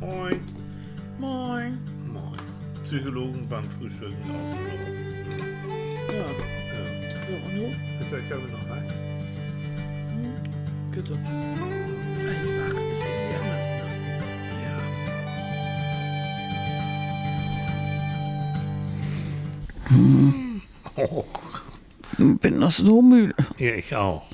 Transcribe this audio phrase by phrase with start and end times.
[0.00, 0.40] Moin.
[1.18, 1.78] Moin.
[2.12, 2.38] Moin.
[2.84, 4.94] Psychologen beim Frühstücken ausgelaufen.
[6.08, 6.24] Ja, Ja.
[7.26, 7.64] so, und du?
[8.00, 8.92] Ist der Kaffee noch heiß?
[10.92, 11.14] Bitte.
[11.14, 13.82] Einfach ist irgendwie anders, ne?
[14.64, 14.76] Ja.
[20.96, 21.24] Oh,
[22.18, 23.34] Bin noch so müde.
[23.58, 24.26] ja, ich auch.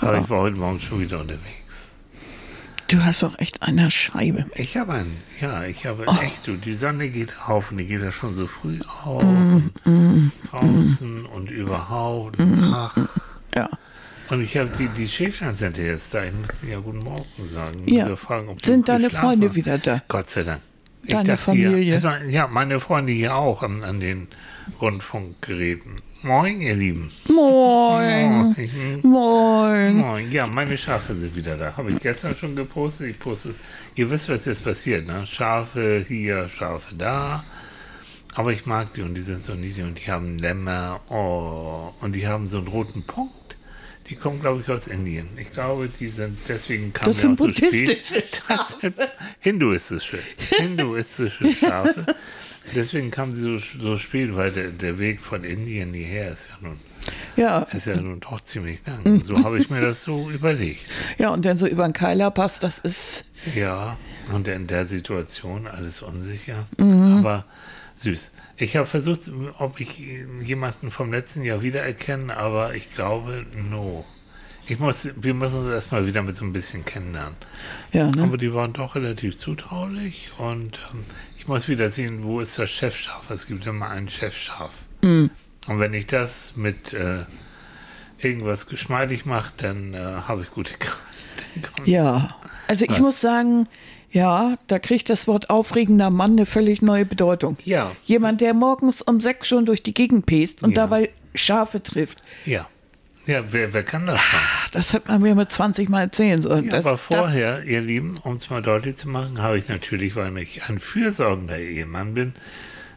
[0.00, 1.91] Aber ich war heute Morgen schon wieder unterwegs.
[2.92, 4.44] Du hast doch echt eine Scheibe.
[4.54, 8.02] Ich habe einen, ja, ich habe echt, du, die Sonne geht auf und die geht
[8.02, 9.22] ja schon so früh auf.
[9.22, 9.72] und
[10.50, 12.36] draußen und überhaupt.
[12.40, 12.94] Ach.
[13.54, 13.70] Ja.
[14.28, 15.08] Und ich habe die, die
[15.78, 16.24] ja jetzt da.
[16.24, 17.88] Ich muss ja guten Morgen sagen.
[17.88, 18.14] Ja.
[18.16, 19.56] Fragen, Sind deine Freunde hast.
[19.56, 20.02] wieder da?
[20.08, 20.60] Gott sei Dank.
[21.02, 21.78] Ich Deine dachte, Familie?
[21.80, 24.28] Ja, erstmal- ja, meine Freunde hier auch an, an den
[24.80, 26.02] Rundfunkgeräten.
[26.24, 27.10] Moin, ihr Lieben.
[27.28, 28.54] Moin.
[28.54, 29.00] Moin.
[29.02, 29.96] Moin.
[29.96, 30.30] Moin.
[30.30, 31.76] Ja, meine Schafe sind wieder da.
[31.76, 33.08] Habe ich gestern schon gepostet.
[33.08, 33.56] Ich poste.
[33.96, 35.26] Ihr wisst, was jetzt passiert, ne?
[35.26, 37.42] Schafe hier, Schafe da.
[38.36, 41.00] Aber ich mag die und die sind so niedlich und die haben Lämmer.
[41.08, 43.56] Oh, und die haben so einen roten Punkt.
[44.06, 45.28] Die kommen, glaube ich, aus Indien.
[45.36, 48.42] Ich glaube, die sind, deswegen kamen Das sind auch so buddhistische spät.
[48.48, 48.94] Das sind
[49.40, 50.18] hinduistische,
[50.56, 52.06] hinduistische Schafe.
[52.74, 56.54] Deswegen kamen sie so, so spät, weil der, der Weg von Indien hierher ist ja
[56.60, 56.78] nun,
[57.36, 57.62] Ja.
[57.62, 59.22] ist ja nun doch ziemlich lang.
[59.24, 60.82] So habe ich mir das so überlegt.
[61.18, 63.24] Ja, und dann so über den Keilerpass, das ist.
[63.56, 63.96] Ja,
[64.32, 66.66] und in der Situation alles unsicher.
[66.78, 67.18] Mhm.
[67.18, 67.44] Aber
[67.96, 68.30] süß.
[68.58, 69.22] Ich habe versucht,
[69.58, 69.98] ob ich
[70.44, 74.04] jemanden vom letzten Jahr wiedererkenne, aber ich glaube, no.
[74.68, 77.34] Ich muss, wir müssen uns erstmal wieder mit so ein bisschen kennenlernen.
[77.92, 78.22] Ja, ne?
[78.22, 81.00] Aber die waren doch relativ zutraulich und ähm,
[81.42, 83.28] ich muss wieder sehen, wo ist das Chefschaf?
[83.28, 84.70] Es gibt immer einen Chefschaf.
[85.02, 85.28] Mhm.
[85.66, 87.24] Und wenn ich das mit äh,
[88.20, 91.90] irgendwas geschmeidig mache, dann äh, habe ich gute Karten.
[91.90, 92.28] Ja.
[92.68, 92.98] Also ich Was?
[93.00, 93.66] muss sagen,
[94.12, 97.56] ja, da kriegt das Wort aufregender Mann eine völlig neue Bedeutung.
[97.64, 97.90] Ja.
[98.04, 100.82] Jemand, der morgens um sechs schon durch die Gegend pest und Ja.
[100.86, 102.20] dabei Schafe trifft.
[102.44, 102.68] Ja.
[103.26, 104.40] Ja, wer, wer kann das schon?
[104.72, 106.64] Das hat man mir mit 20 Mal erzählen sollen.
[106.64, 110.16] Ja, das, aber vorher, ihr Lieben, um es mal deutlich zu machen, habe ich natürlich,
[110.16, 112.34] weil ich ein fürsorgender Ehemann bin,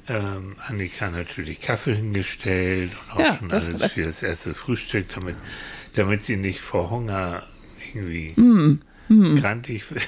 [0.08, 5.08] ähm, Annika natürlich Kaffee hingestellt und auch Ja, schon das- alles für das erste Frühstück,
[5.14, 5.36] damit,
[5.96, 7.44] damit sie nicht vor Hunger
[7.94, 10.08] irgendwie Mm, grantig wird.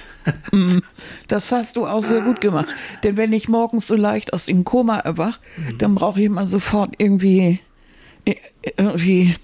[0.52, 0.80] Das,
[1.28, 2.68] das hast du auch sehr gut gemacht.
[3.04, 5.78] Denn wenn ich morgens so leicht aus dem Koma erwach, Mhm.
[5.78, 7.60] dann brauche ich immer sofort irgendwie,
[8.78, 9.36] irgendwie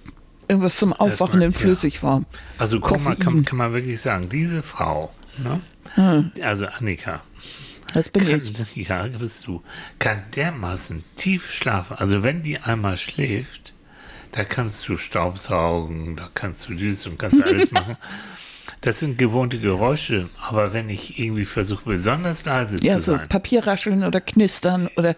[0.48, 1.58] irgendwas zum Aufwachen in ja.
[1.58, 2.26] Flüssigform.
[2.58, 5.62] Also guck mal, kann, kann man wirklich sagen, diese Frau, ne?
[5.96, 6.32] Hm.
[6.42, 7.22] also Annika,
[7.94, 8.42] Das bin kann,
[8.76, 8.76] ich.
[8.88, 9.62] ja, bist du,
[10.00, 11.98] kann dermaßen tief schlafen.
[12.00, 13.74] Also wenn die einmal schläft,
[14.32, 17.98] da kannst du Staubsaugen, da kannst du dies und kannst du alles machen.
[18.82, 23.30] Das sind gewohnte Geräusche, aber wenn ich irgendwie versuche, besonders leise Ja, zu so sein,
[23.30, 25.16] Papierrascheln oder Knistern oder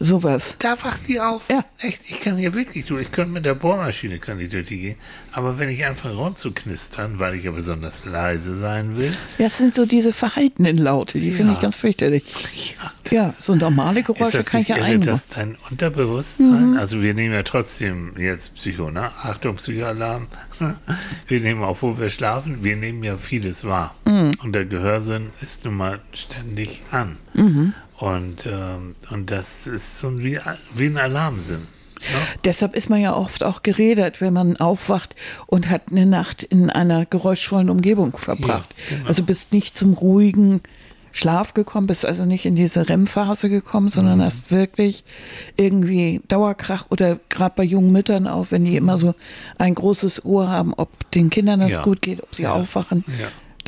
[0.00, 0.56] sowas.
[0.58, 1.44] da wacht die auf.
[1.50, 1.64] Ja.
[1.78, 4.78] Echt, ich kann hier wirklich, du, ich könnte mit der Bohrmaschine kann ich durch die
[4.78, 4.96] gehen,
[5.32, 9.46] aber wenn ich anfange rund zu knistern, weil ich ja besonders leise sein will, Ja,
[9.46, 11.56] es sind so diese verhaltenen Laute, die finde Ja.
[11.56, 12.24] ich ganz fürchterlich.
[13.10, 15.02] ja, Ja, so normale Ist Geräusche das kann ich ja einmachen.
[15.02, 16.76] dass dein Unterbewusstsein, Mhm.
[16.78, 19.10] also wir nehmen ja trotzdem jetzt Psycho, ne?
[19.22, 20.26] Achtung, Psychoalarm.
[21.28, 23.94] Wir nehmen, obwohl wir schlafen, wir nehmen ja vieles wahr.
[24.06, 24.32] Mhm.
[24.42, 27.16] Und der Gehörsinn ist nun mal ständig an.
[27.34, 27.74] Mhm.
[27.98, 30.38] Und, ähm, und das ist so wie,
[30.74, 31.62] wie ein Alarmsinn.
[32.00, 32.18] Ne?
[32.44, 36.68] Deshalb ist man ja oft auch geredet, wenn man aufwacht und hat eine Nacht in
[36.70, 38.74] einer geräuschvollen Umgebung verbracht.
[38.90, 39.08] Ja, genau.
[39.08, 40.60] Also bist nicht zum ruhigen
[41.12, 44.24] Schlaf gekommen, bist also nicht in diese REM-Phase gekommen, sondern Mhm.
[44.24, 45.02] hast wirklich
[45.56, 49.14] irgendwie Dauerkrach oder gerade bei jungen Müttern auch, wenn die immer so
[49.56, 51.82] ein großes Ohr haben, ob den Kindern das Ja.
[51.82, 52.52] gut geht, ob sie Ja.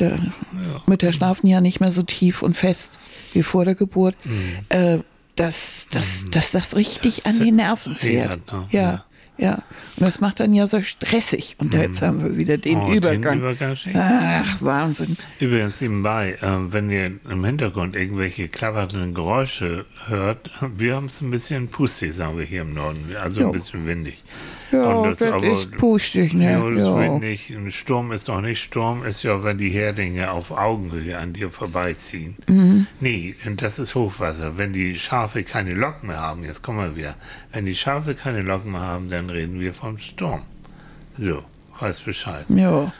[0.07, 0.33] Aufwachen.
[0.57, 0.73] Ja.
[0.73, 2.99] Da, Mütter schlafen ja nicht mehr so tief und fest
[3.33, 4.15] wie vor der Geburt.
[4.69, 4.99] Äh,
[5.35, 7.21] dass, dass, dass das richtig Mhm.
[7.23, 8.51] Das an die Nerven zehrt.
[8.51, 8.67] ne?
[8.71, 9.05] Ja, Ja.
[9.37, 9.53] ja.
[9.95, 11.55] Und das macht dann ja so stressig.
[11.59, 13.39] Und jetzt haben wir wieder den Oh, den Übergang.
[13.39, 13.87] Übergang, echt?
[13.95, 15.15] Ach, Wahnsinn.
[15.39, 21.31] Übrigens nebenbei, ähm, wenn ihr im Hintergrund irgendwelche klappernden Geräusche hört, wir haben es ein
[21.31, 23.45] bisschen pustig, sagen wir hier im Norden, also Jo.
[23.47, 24.21] ein bisschen windig.
[24.71, 26.51] Ja, Und das, ist pustig, ne?
[26.53, 26.99] Ja, das Ja.
[26.99, 27.49] windig.
[27.49, 31.49] Ein Sturm ist doch nicht Sturm, ist ja, wenn die Herdinge auf Augenhöhe an dir
[31.51, 32.35] vorbeiziehen.
[32.47, 32.87] Mhm.
[32.99, 34.57] Nee, und das ist Hochwasser.
[34.57, 37.15] Wenn die Schafe keine Locken mehr haben, jetzt kommen wir wieder,
[37.51, 40.41] wenn die Schafe keine Locken mehr haben, dann reden wir vom Sturm.
[41.13, 41.43] So,
[41.79, 42.45] weiß Bescheid.
[42.49, 42.93] Ja.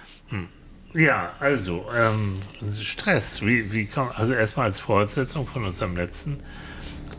[0.96, 2.40] Ja, also, ähm,
[2.82, 6.40] Stress, wie, wie kann, also erstmal als Fortsetzung von unserem letzten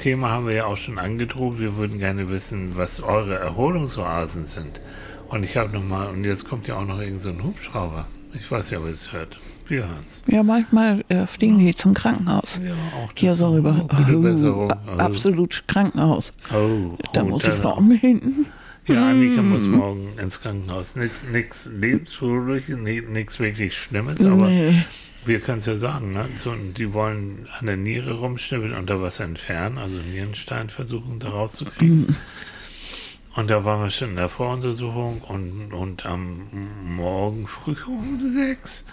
[0.00, 1.58] Thema haben wir ja auch schon angedroht.
[1.58, 4.80] Wir würden gerne wissen, was eure Erholungsoasen sind.
[5.28, 8.06] Und ich habe nochmal, und jetzt kommt ja auch noch irgend so ein Hubschrauber.
[8.32, 9.38] Ich weiß ja, ob ihr es hört.
[9.68, 10.22] wir hören's.
[10.26, 12.58] Ja, manchmal äh, fliegen die zum Krankenhaus.
[12.64, 13.38] Ja, auch Hier das.
[13.38, 13.86] so rüber.
[13.88, 16.32] Oh, Oh, absolut Krankenhaus.
[16.52, 18.46] Oh, Da oh, muss da- ich morgen hin.
[18.86, 19.70] Ja, Annika muss Hm.
[19.72, 20.96] morgen ins Krankenhaus.
[20.96, 24.82] Nichts nix lebensschuldiges, nichts wirklich Schlimmes, aber Nee.
[25.24, 26.28] Wir können es ja sagen, ne?
[26.36, 31.28] So, die wollen an der Niere rumschnibbeln und da was entfernen, also Nierenstein versuchen da
[31.28, 32.08] rauszukriegen.
[32.08, 32.16] Hm.
[33.36, 36.46] Und da waren wir schon in der Voruntersuchung und, und am
[36.84, 38.84] Morgen früh um sechs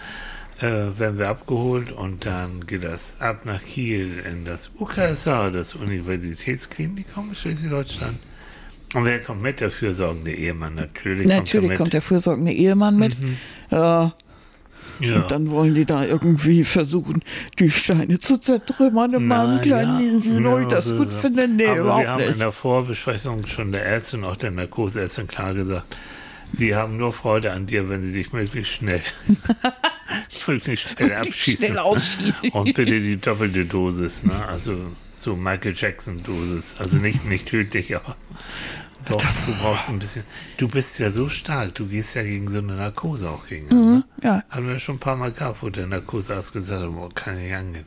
[0.60, 5.74] äh, werden wir abgeholt und dann geht das ab nach Kiel in das UKSA, das
[5.74, 8.18] Universitätsklinikum Schleswig-Holstein.
[8.94, 9.60] Und wer kommt mit?
[9.60, 11.26] Der fürsorgende Ehemann natürlich.
[11.26, 13.16] Natürlich kommt, kommt er der fürsorgende Ehemann mit.
[13.70, 14.27] Ja, mit.
[15.00, 15.16] Ja.
[15.16, 17.22] Und dann wollen die da irgendwie versuchen,
[17.58, 20.58] die Steine zu zertrümmern in meinem Na, kleinen ja.
[20.60, 21.56] Ich das so- gut finden?
[21.56, 22.40] Nee, Aber wir überhaupt haben in nicht.
[22.40, 25.96] der Vorbesprechung schon der Ärztin, auch der Narkoseärztin klar gesagt,
[26.52, 29.02] sie haben nur Freude an dir, wenn sie dich möglichst schnell,
[30.46, 31.66] möglichst schnell abschießen.
[31.66, 32.50] Schnell ausschießen.
[32.50, 34.32] Und bitte die doppelte Dosis, ne?
[34.48, 34.76] Also
[35.16, 36.76] so Michael Jackson Dosis.
[36.78, 38.16] Also nicht, nicht tödlich, aber
[39.06, 40.24] doch, du brauchst ein bisschen.
[40.56, 43.70] Du bist ja so stark, du gehst ja gegen so eine Narkose auch gegen.
[43.70, 44.04] an, Ne?
[44.22, 47.38] Ja, Haben wir schon ein paar Mal gehabt, wo der Narkosearzt gesagt hat, boah, kann
[47.40, 47.84] ich angehen.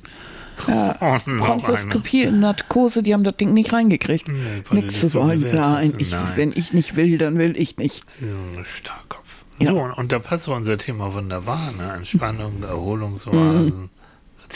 [0.67, 0.91] ja.
[1.01, 1.37] Und einer.
[1.45, 4.27] Bronchoskopie in Narkose, die haben das Ding nicht reingekriegt.
[4.27, 5.45] Nee, du zu wollen.
[5.53, 6.27] Nein, ich, Nein.
[6.35, 8.03] wenn ich nicht will, dann will ich nicht.
[8.19, 9.21] Ja, Starkkopf.
[9.59, 9.71] Ja.
[9.71, 11.93] So, und, und da passt unser Thema wunderbar, ne?
[11.93, 13.89] Entspannung, Erholungsoasen.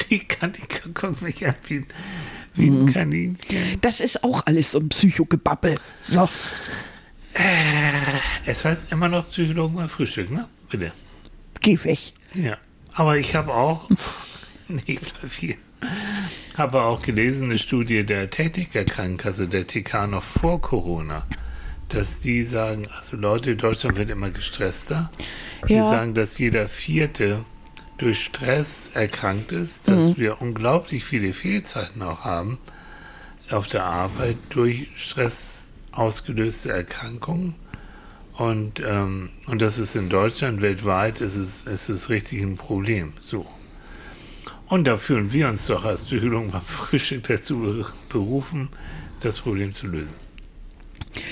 [0.10, 0.62] Die kann die
[0.94, 1.86] guckt mich an wie,
[2.56, 3.80] wie ein Kaninchen.
[3.82, 5.76] Das ist auch alles so ein Psychogebabbel.
[6.02, 6.28] So,
[8.46, 10.48] Es heißt immer noch Psychologen beim Frühstück, ne?
[10.70, 10.92] Bitte.
[11.62, 12.00] geh weg.
[12.34, 12.58] Ja.
[12.94, 13.90] Aber ich habe auch,
[14.68, 15.56] nee, bleib hier.
[16.58, 21.28] Habe auch gelesen, eine Studie der Technikerkrankenkasse, der TK, noch vor Corona,
[21.90, 25.12] dass die sagen, also Leute, Deutschland wird immer gestresster.
[25.68, 25.90] Die Ja.
[25.90, 27.44] sagen, dass jeder Vierte
[27.98, 30.18] durch Stress erkrankt ist, dass Mhm.
[30.18, 32.60] wir unglaublich viele Fehlzeiten auch haben
[33.52, 37.56] auf der Arbeit durch Stress ausgelöste Erkrankungen.
[38.34, 43.14] Und, ähm, und das ist in Deutschland, weltweit ist es, ist es richtig ein Problem.
[43.22, 43.46] So.
[44.68, 48.70] Und da fühlen wir uns doch als Psychologen beim Frühstück dazu be- berufen,
[49.22, 50.16] das Problem zu lösen.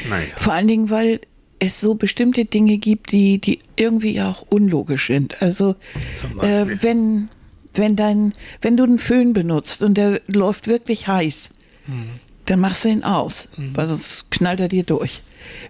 [0.10, 0.27] Naja.
[0.38, 1.19] Vor allen Dingen, weil
[1.65, 5.42] es so bestimmte Dinge gibt, die, die irgendwie auch unlogisch sind.
[5.42, 5.75] Also
[6.42, 7.30] äh, wenn,
[7.74, 11.50] wenn dein, wenn du einen Föhn benutzt und der läuft wirklich heiß,
[11.86, 12.12] Mhm.
[12.45, 15.21] dann machst du ihn aus, weil sonst knallt er dir durch.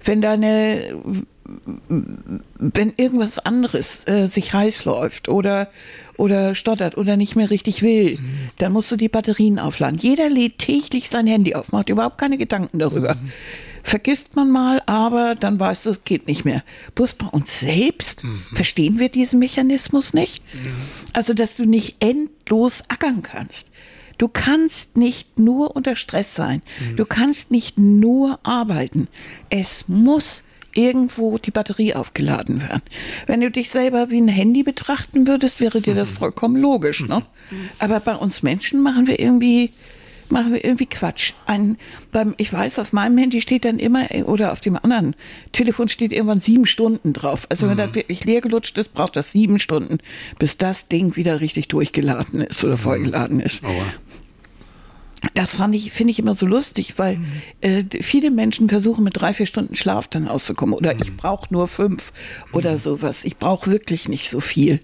[0.04, 0.95] Wenn deine
[2.57, 5.69] wenn irgendwas anderes äh, sich heiß läuft oder,
[6.18, 8.18] oder stottert oder nicht mehr richtig will,
[8.60, 9.98] dann musst du die Batterien aufladen.
[10.00, 13.18] Jeder lädt täglich sein Handy auf, macht überhaupt keine Gedanken darüber.
[13.83, 16.63] Vergisst man mal, aber dann weißt du, es geht nicht mehr.
[16.95, 18.21] Bloß bei uns selbst
[18.56, 20.41] verstehen wir diesen Mechanismus nicht.
[21.12, 23.71] Also, dass du nicht endlos ackern kannst.
[24.18, 26.62] Du kannst nicht nur unter Stress sein.
[26.95, 29.09] Du kannst nicht nur arbeiten.
[29.50, 30.44] Es muss
[30.75, 32.81] irgendwo die Batterie aufgeladen werden.
[33.27, 37.06] Wenn du dich selber wie ein Handy betrachten würdest, wäre dir das vollkommen logisch.
[37.07, 37.24] Ne?
[37.80, 39.71] Aber bei uns Menschen machen wir irgendwie
[40.33, 41.31] machen wir irgendwie Quatsch.
[41.45, 41.77] Ein,
[42.12, 45.15] beim, ich weiß, auf meinem Handy steht dann immer, oder auf dem anderen
[45.53, 47.45] Telefon steht irgendwann sieben Stunden drauf.
[47.50, 50.00] Also wenn das wirklich leer gelutscht ist, braucht das sieben Stunden,
[50.39, 53.63] bis das Ding wieder richtig durchgeladen ist oder vollgeladen ist.
[53.63, 53.85] Aber
[55.33, 57.18] Das fand ich, finde ich immer so lustig, weil
[57.61, 60.75] äh, viele Menschen versuchen mit drei, vier Stunden Schlaf dann auszukommen.
[60.75, 62.11] Oder ich brauche nur fünf
[62.52, 63.23] oder sowas.
[63.23, 64.80] Ich brauche wirklich nicht so viel.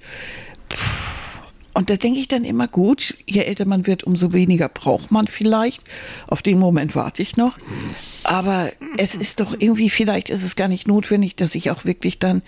[1.74, 5.28] Und da denke ich dann immer, gut, je älter man wird, umso weniger braucht man
[5.28, 5.82] vielleicht.
[6.28, 7.58] Auf den Moment warte ich noch.
[8.24, 12.20] Aber es ist doch irgendwie, vielleicht ist es gar nicht notwendig, dass ich auch wirklich
[12.20, 12.42] dann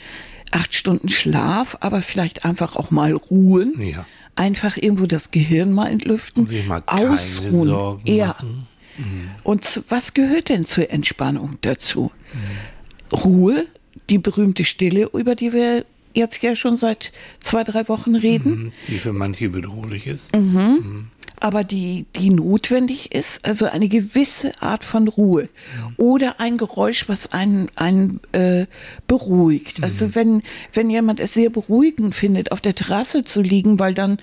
[0.52, 3.74] acht Stunden Schlaf, aber vielleicht einfach auch mal ruhen.
[3.80, 4.06] Ja.
[4.36, 6.42] Einfach irgendwo das Gehirn mal entlüften.
[6.44, 7.68] Und sich mal ausruhen.
[7.70, 8.28] Sorgen ja.
[8.28, 8.68] machen.
[9.44, 12.12] Und zu- was gehört denn zur Entspannung dazu?
[13.12, 13.66] Ruhe,
[14.10, 18.98] die berühmte Stille, über die wir jetzt ja schon seit zwei, drei Wochen reden, die
[18.98, 20.30] für manche bedrohlich ist.
[21.42, 25.50] aber die, die notwendig ist, also eine gewisse Art von Ruhe
[25.98, 28.68] oder ein Geräusch, was einen, einen äh,
[29.08, 29.84] beruhigt.
[29.84, 34.18] Also wenn, wenn jemand es sehr beruhigend findet, auf der Terrasse zu liegen, weil dann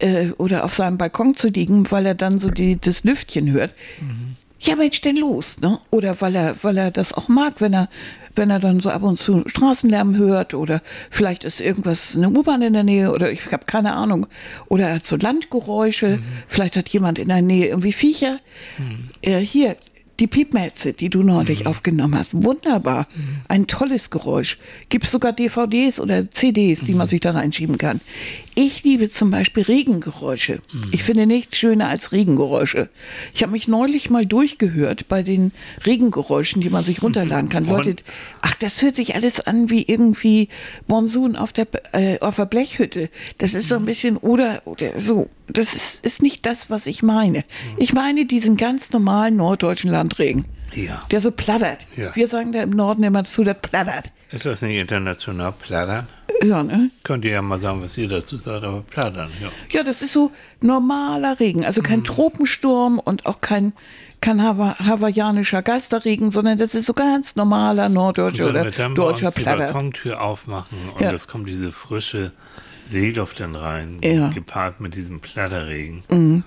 [0.00, 3.72] äh, oder auf seinem Balkon zu liegen, weil er dann so die, das Lüftchen hört.
[4.58, 5.78] Ja, Mensch, denn los, ne?
[5.90, 7.88] Oder weil er, weil er das auch mag, wenn er,
[8.36, 12.62] wenn er dann so ab und zu Straßenlärm hört oder vielleicht ist irgendwas, eine U-Bahn
[12.62, 14.26] in der Nähe oder ich habe keine Ahnung.
[14.68, 18.38] Oder er hat so Landgeräusche, vielleicht hat jemand in der Nähe irgendwie Viecher.
[19.22, 19.76] Äh, hier,
[20.20, 23.08] die Piepmetze, die du neulich aufgenommen hast, wunderbar.
[23.48, 24.58] Ein tolles Geräusch.
[24.88, 28.00] Gibt es sogar DVDs oder CDs, die man sich da reinschieben kann.
[28.54, 30.60] Ich liebe zum Beispiel Regengeräusche.
[30.92, 32.88] Ich finde nichts schöner als Regengeräusche.
[33.34, 35.50] Ich habe mich neulich mal durchgehört bei den
[35.84, 37.66] Regengeräuschen, die man sich runterladen kann.
[37.66, 37.96] Leute,
[38.44, 40.48] ach, das hört sich alles an wie irgendwie
[40.86, 43.08] Monsun auf der, äh, auf der Blechhütte.
[43.38, 45.30] Das ist so ein bisschen, oder, oder so.
[45.48, 47.44] Das ist, ist nicht das, was ich meine.
[47.78, 50.44] Ich meine diesen ganz normalen norddeutschen Landregen.
[50.74, 51.02] Ja.
[51.10, 51.86] Der so plattert.
[51.96, 52.14] Ja.
[52.14, 54.06] Wir sagen da im Norden immer zu, der plattert.
[54.30, 56.08] Ist das nicht international plattern?
[56.42, 56.90] Ja, ne?
[57.02, 59.48] Könnt ihr ja mal sagen, was ihr dazu sagt, aber plattern, ja.
[59.70, 61.64] Ja, das ist so normaler Regen.
[61.64, 63.72] Also kein Tropensturm und auch kein,
[64.24, 69.42] kein Hawa hawaiianischer Geisterregen, sondern das ist so ganz normaler norddeutscher oder deutscher uns die
[69.42, 69.58] Platter.
[69.64, 71.12] Balkontür aufmachen und Ja.
[71.12, 72.32] es kommt diese frische
[72.84, 74.26] Seeluft dann rein, Ja.
[74.28, 74.34] Mhm.
[74.34, 76.44] gepaart mit diesem Platterregen.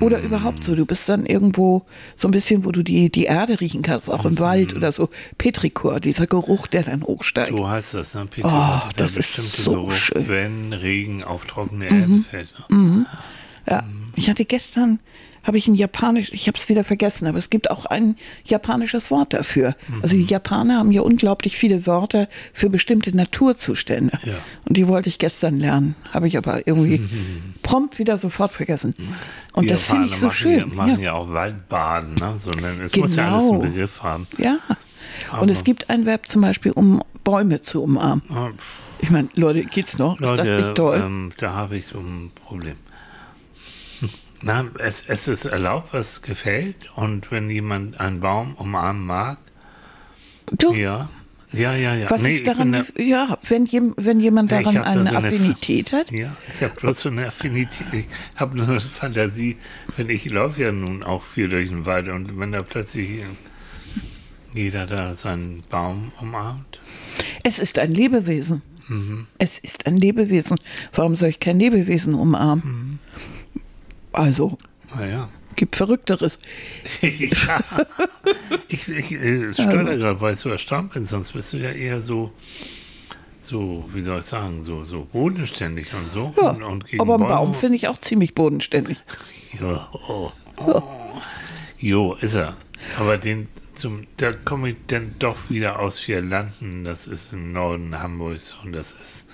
[0.00, 3.60] Oder überhaupt so, du bist dann irgendwo so ein bisschen, wo du die, die Erde
[3.60, 5.10] riechen kannst, auch im Wald oder so.
[5.36, 7.50] Petrichor, dieser Geruch, der dann hochsteigt.
[7.56, 8.22] So heißt das, ne?
[8.22, 10.22] Oh, dieser das ist bestimmte so Geruch, schön.
[10.22, 10.28] Mhm.
[10.28, 12.54] wenn Regen auf trockene Erde fällt.
[12.70, 13.06] Ne?
[13.68, 13.82] Ja,
[14.14, 14.98] ich hatte gestern,
[15.46, 19.10] habe ich ein japanisch, ich habe es wieder vergessen, aber es gibt auch ein japanisches
[19.10, 19.76] Wort dafür.
[20.02, 24.18] Also die Japaner haben ja unglaublich viele Wörter für bestimmte Naturzustände.
[24.24, 24.34] Ja.
[24.68, 27.00] Und die wollte ich gestern lernen, habe ich aber irgendwie
[27.62, 28.94] prompt wieder sofort vergessen.
[29.52, 30.58] Und Die das finde ich so machen schön.
[30.58, 30.98] Ja, machen ja.
[30.98, 32.34] ja auch Waldbaden, ne?
[32.38, 33.70] Sondern es muss ja alles einen Genau.
[33.72, 34.26] Begriff haben.
[34.38, 34.58] Ja.
[35.32, 38.22] Und Aber- es gibt ein Verb zum Beispiel, um Bäume zu umarmen.
[38.30, 38.48] Ah,
[38.98, 40.20] Ich meine, Leute, geht's noch?
[40.20, 41.00] Ist das Leute, nicht toll?
[41.04, 42.76] ähm, da habe ich so ein Problem.
[44.46, 46.76] Na, es, es ist erlaubt, was gefällt.
[46.94, 49.38] Und wenn jemand einen Baum umarmen mag,
[50.56, 51.10] du, ja,
[51.52, 52.08] ja, ja, ja.
[52.10, 55.16] was Nee, ist daran, da- ja, wenn, jem, wenn jemand Ja, daran da eine so
[55.16, 56.12] eine Affinität hat?
[56.12, 57.86] Ja, ich habe bloß so eine Affinität.
[57.92, 59.56] Ich habe nur eine Fantasie,
[59.96, 63.24] wenn ich laufe ja nun auch viel durch den Wald und wenn da plötzlich
[64.54, 66.80] jeder da seinen Baum umarmt.
[67.42, 68.62] Es ist ein Lebewesen.
[68.86, 69.26] Mhm.
[69.38, 70.56] Es ist ein Lebewesen.
[70.92, 72.62] Warum soll ich kein Lebewesen umarmen?
[72.64, 72.98] Mhm.
[74.16, 74.56] Also,
[74.96, 75.28] Naja.
[75.56, 76.38] gibt Verrückteres.
[77.02, 77.60] ja.
[78.68, 82.00] Ich, ich äh, steuere gerade, weil ich so erstaunt bin, sonst bist du ja eher
[82.02, 82.32] so,
[83.40, 86.34] so, wie soll ich sagen, so, so bodenständig und so.
[86.36, 87.34] Ja, und, und aber einen Bäume.
[87.34, 88.98] Baum finde ich auch ziemlich bodenständig.
[89.60, 90.32] Ja, oh.
[91.78, 92.56] Jo, ist er.
[92.98, 96.84] Aber den zum, da komme ich dann doch wieder aus Vierlanden.
[96.84, 99.25] Das ist im Norden Hamburgs und das ist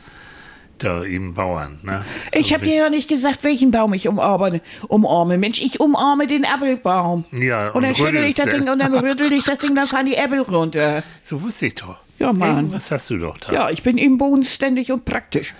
[0.84, 1.78] da eben Bauern.
[1.82, 2.04] Ne?
[2.32, 4.60] Ich So habe dir ja nicht gesagt, welchen Baum ich umarme.
[4.88, 5.38] umarme.
[5.38, 7.24] Mensch, ich umarme den Äppelbaum.
[7.32, 9.86] Ja, Und dann und schüttel ich das Ding und dann rüttel ich das Ding, dann
[9.88, 11.02] fahren die Äppel runter.
[11.24, 11.96] So wusste ich doch.
[12.18, 12.72] Ja, Mann.
[12.72, 13.52] Was hast du doch da?
[13.52, 15.54] Ja, ich bin eben bodenständig und praktisch.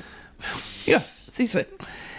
[0.86, 1.66] Ja, siehst du.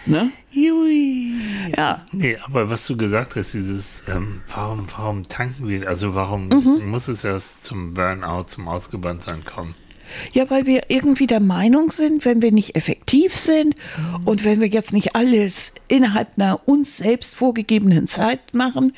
[0.05, 0.31] Ne?
[0.51, 1.31] Jui.
[1.77, 2.01] Ja.
[2.11, 6.89] Nee, aber was du gesagt hast, dieses, ähm, warum, warum tanken wir, also warum Mhm.
[6.89, 9.75] muss es erst zum Burnout, zum Ausgebranntsein kommen?
[10.33, 13.75] Ja, weil wir irgendwie der Meinung sind, wenn wir nicht effektiv sind
[14.25, 18.93] und wenn wir jetzt nicht alles innerhalb einer uns selbst vorgegebenen Zeit machen,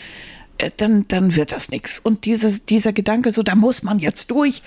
[0.58, 2.00] äh, dann, dann wird das nichts.
[2.00, 4.62] Und dieses, dieser Gedanke, so, da muss man jetzt durch,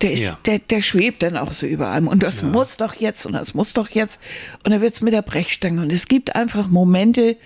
[0.00, 0.38] der, ist, Ja.
[0.46, 2.08] der, der schwebt dann auch so über einem.
[2.08, 4.20] Und das muss doch jetzt und das muss doch jetzt.
[4.64, 5.82] Und dann wird es mit der Brechstange.
[5.82, 7.36] Und es gibt einfach Momente,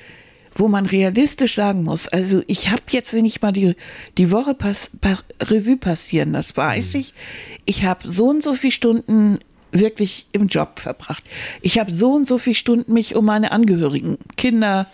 [0.58, 3.76] wo man realistisch sagen muss, also ich habe jetzt, wenn ich mal die,
[4.18, 7.14] die Woche pass, pa, Revue passieren, das weiß ich,
[7.64, 9.38] ich habe so und so viele Stunden
[9.70, 11.22] wirklich im Job verbracht.
[11.62, 14.88] Ich habe so und so viele Stunden mich um meine Angehörigen, Kinder,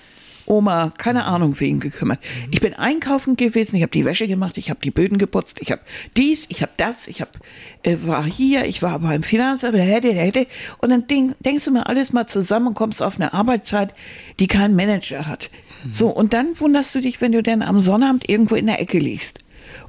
[0.47, 2.19] Oma, keine Ahnung wen gekümmert.
[2.51, 5.73] Ich bin einkaufen gewesen, ich habe die Wäsche gemacht, ich habe die Böden geputzt, ich
[5.73, 5.83] habe
[6.17, 7.39] dies, ich habe das, ich hab,
[7.83, 10.47] äh, war hier, ich war beim Finanzamt, hätte, hätte.
[10.79, 13.95] Und dann denk, denkst du mir alles mal zusammen und kommst auf eine Arbeitszeit,
[14.39, 15.51] die kein Manager hat.
[15.93, 18.99] So, und dann wunderst du dich, wenn du dann am Sonnabend irgendwo in der Ecke
[18.99, 19.44] liegst.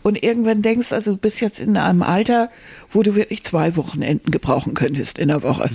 [0.06, 2.52] Und irgendwann denkst, also du bist jetzt in einem Alter,
[2.92, 5.68] wo du wirklich zwei Wochenenden gebrauchen könntest in der Woche.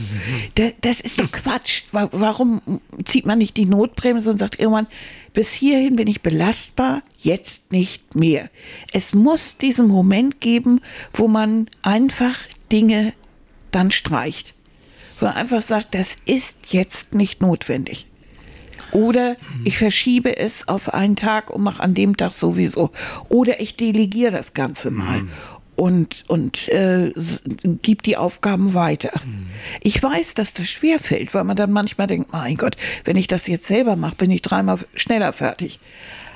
[0.55, 1.83] Da- Das ist doch Quatsch.
[1.91, 2.63] Wa- Warum
[3.05, 4.87] zieht man nicht die Notbremse und sagt irgendwann,
[5.33, 8.51] bis hierhin bin ich belastbar, jetzt nicht mehr.
[8.93, 10.81] Es muss diesen Moment geben,
[11.13, 12.39] wo man einfach
[12.71, 13.13] Dinge
[13.73, 14.55] dann streicht.
[15.19, 18.07] Wo man einfach sagt, das ist jetzt nicht notwendig.
[18.93, 22.91] Oder ich verschiebe es auf einen Tag und mache an dem Tag sowieso.
[23.29, 25.23] Oder ich delegiere das Ganze mal
[25.81, 27.11] und, und äh,
[27.81, 29.13] gib die Aufgaben weiter.
[29.81, 33.29] Ich weiß, dass das schwer fällt, weil man dann manchmal denkt, mein Gott, wenn ich
[33.29, 35.81] das jetzt selber mache, bin ich dreimal schneller fertig.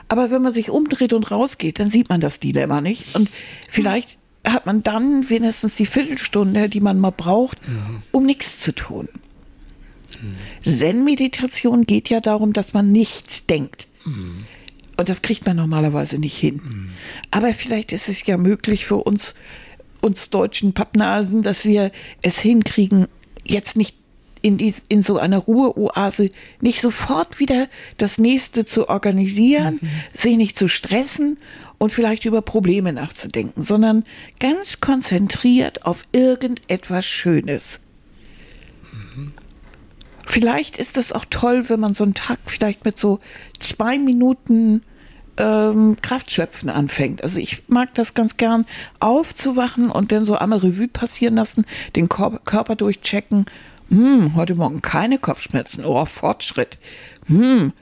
[0.09, 3.15] Aber wenn man sich umdreht und rausgeht, dann sieht man das Dilemma nicht.
[3.15, 3.29] Und
[3.69, 7.59] vielleicht hat man dann wenigstens die Viertelstunde, die man mal braucht,
[8.13, 9.09] um nichts zu tun.
[10.65, 13.89] Zen-Meditation geht ja darum, dass man nichts denkt.
[14.97, 16.61] Und das kriegt man normalerweise nicht hin.
[16.65, 16.91] Mhm.
[17.31, 19.35] Aber vielleicht ist es ja möglich für uns,
[20.01, 21.91] uns deutschen Pappnasen, dass wir
[22.23, 23.09] es hinkriegen,
[23.45, 23.97] jetzt nicht
[24.45, 26.29] in, dies, in so einer Ruheoase
[26.61, 27.67] nicht sofort wieder
[27.97, 29.89] das nächste zu organisieren, mhm.
[30.13, 31.39] sich nicht zu stressen
[31.79, 34.05] und vielleicht über Probleme nachzudenken, sondern
[34.41, 37.81] ganz konzentriert auf irgendetwas Schönes.
[40.27, 43.21] Vielleicht ist es auch toll, wenn man so einen Tag vielleicht mit so
[43.59, 44.83] zwei Minuten
[45.37, 47.23] ähm, Kraftschöpfen anfängt.
[47.23, 48.67] Also ich mag das ganz gern,
[49.01, 51.65] aufzuwachen und dann so einmal Revue passieren lassen,
[51.97, 53.47] den Körper durchchecken.
[53.89, 55.85] Hm, heute Morgen keine Kopfschmerzen.
[55.85, 56.79] Oh, Fortschritt.
[57.27, 57.73] Hm,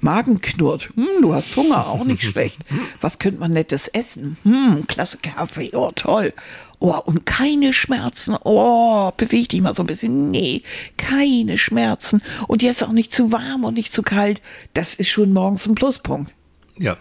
[0.00, 0.90] Magen knurrt.
[0.94, 2.58] Hm, du hast Hunger, auch nicht schlecht.
[3.00, 4.36] Was könnte man nettes essen?
[4.42, 6.34] Hm, klasse Kaffee, oh toll.
[6.78, 8.36] Oh, und keine Schmerzen.
[8.44, 10.30] Oh, beweg dich mal so ein bisschen.
[10.30, 10.62] Nee,
[10.96, 12.22] keine Schmerzen.
[12.48, 14.42] Und jetzt auch nicht zu warm und nicht zu kalt.
[14.74, 16.32] Das ist schon morgens ein Pluspunkt.
[16.78, 16.96] Ja.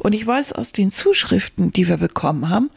[0.00, 2.70] Und ich weiß aus den Zuschriften, die wir bekommen haben,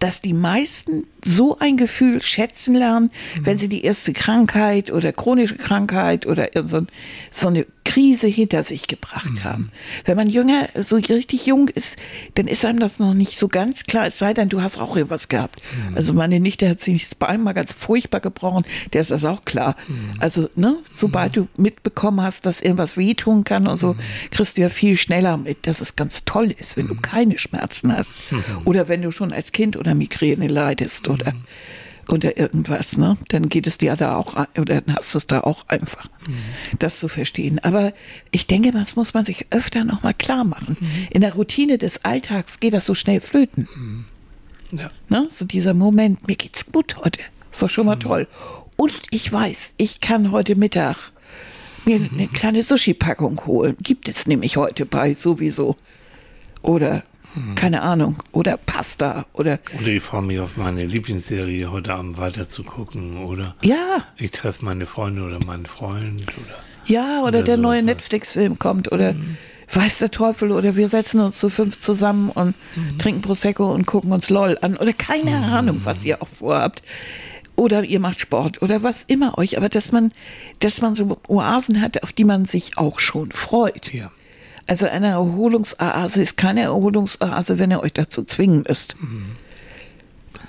[0.00, 3.46] dass die meisten so ein Gefühl schätzen lernen, mhm.
[3.46, 6.86] wenn sie die erste Krankheit oder chronische Krankheit oder so,
[7.30, 9.44] so eine Krise hinter sich gebracht mhm.
[9.44, 9.72] haben.
[10.04, 11.98] Wenn man jünger, so richtig jung ist,
[12.34, 14.96] dann ist einem das noch nicht so ganz klar, es sei denn, du hast auch
[14.96, 15.60] irgendwas gehabt.
[15.90, 15.96] Mhm.
[15.96, 19.44] Also meine Nichte hat sich das Bein mal ganz furchtbar gebrochen, der ist das auch
[19.44, 19.76] klar.
[19.88, 19.94] Mhm.
[20.20, 21.48] Also, ne, sobald mhm.
[21.54, 23.98] du mitbekommen hast, dass irgendwas wehtun kann und so, mhm.
[24.30, 27.96] kriegst du ja viel schneller mit, dass es ganz toll ist, wenn du keine Schmerzen
[27.96, 28.12] hast.
[28.64, 31.32] Oder wenn du schon als Kind oder Migräne leidest oder
[32.08, 33.16] oder irgendwas, ne?
[33.28, 36.34] Dann geht es dir da auch, oder dann hast du es da auch einfach, mhm.
[36.78, 37.60] das zu verstehen.
[37.60, 37.92] Aber
[38.30, 40.76] ich denke, das muss man sich öfter nochmal klar machen.
[40.80, 41.08] Mhm.
[41.10, 43.68] In der Routine des Alltags geht das so schnell flöten.
[43.74, 44.04] Mhm.
[44.72, 44.90] Ja.
[45.08, 45.28] Ne?
[45.30, 47.20] So dieser Moment, mir geht's gut heute.
[47.52, 48.00] Ist doch schon mal mhm.
[48.00, 48.28] toll.
[48.76, 51.12] Und ich weiß, ich kann heute Mittag
[51.84, 52.10] mir mhm.
[52.12, 53.76] eine kleine Sushi-Packung holen.
[53.80, 55.76] Gibt es nämlich heute bei sowieso.
[56.62, 57.04] Oder
[57.34, 57.54] hm.
[57.54, 58.16] Keine Ahnung.
[58.32, 59.26] Oder Pasta.
[59.32, 63.24] Oder, oder ich freue mich auf meine Lieblingsserie heute Abend weiter zu gucken.
[63.24, 64.04] Oder ja.
[64.16, 66.22] ich treffe meine Freunde oder meinen Freund.
[66.22, 68.92] Oder, ja, oder, oder der so neue Netflix-Film kommt.
[68.92, 69.36] Oder mhm.
[69.72, 70.52] weiß der Teufel.
[70.52, 72.98] Oder wir setzen uns zu fünf zusammen und mhm.
[72.98, 74.76] trinken Prosecco und gucken uns LOL an.
[74.76, 75.44] Oder keine mhm.
[75.44, 76.82] Ahnung, was ihr auch vorhabt
[77.54, 80.10] oder ihr macht Sport oder was immer euch, aber dass man,
[80.60, 83.92] dass man so Oasen hat, auf die man sich auch schon freut.
[83.92, 84.10] Ja.
[84.72, 88.94] Also eine Erholungsoase ist keine Erholungsoase, wenn ihr euch dazu zwingen müsst.
[88.98, 89.32] Mhm.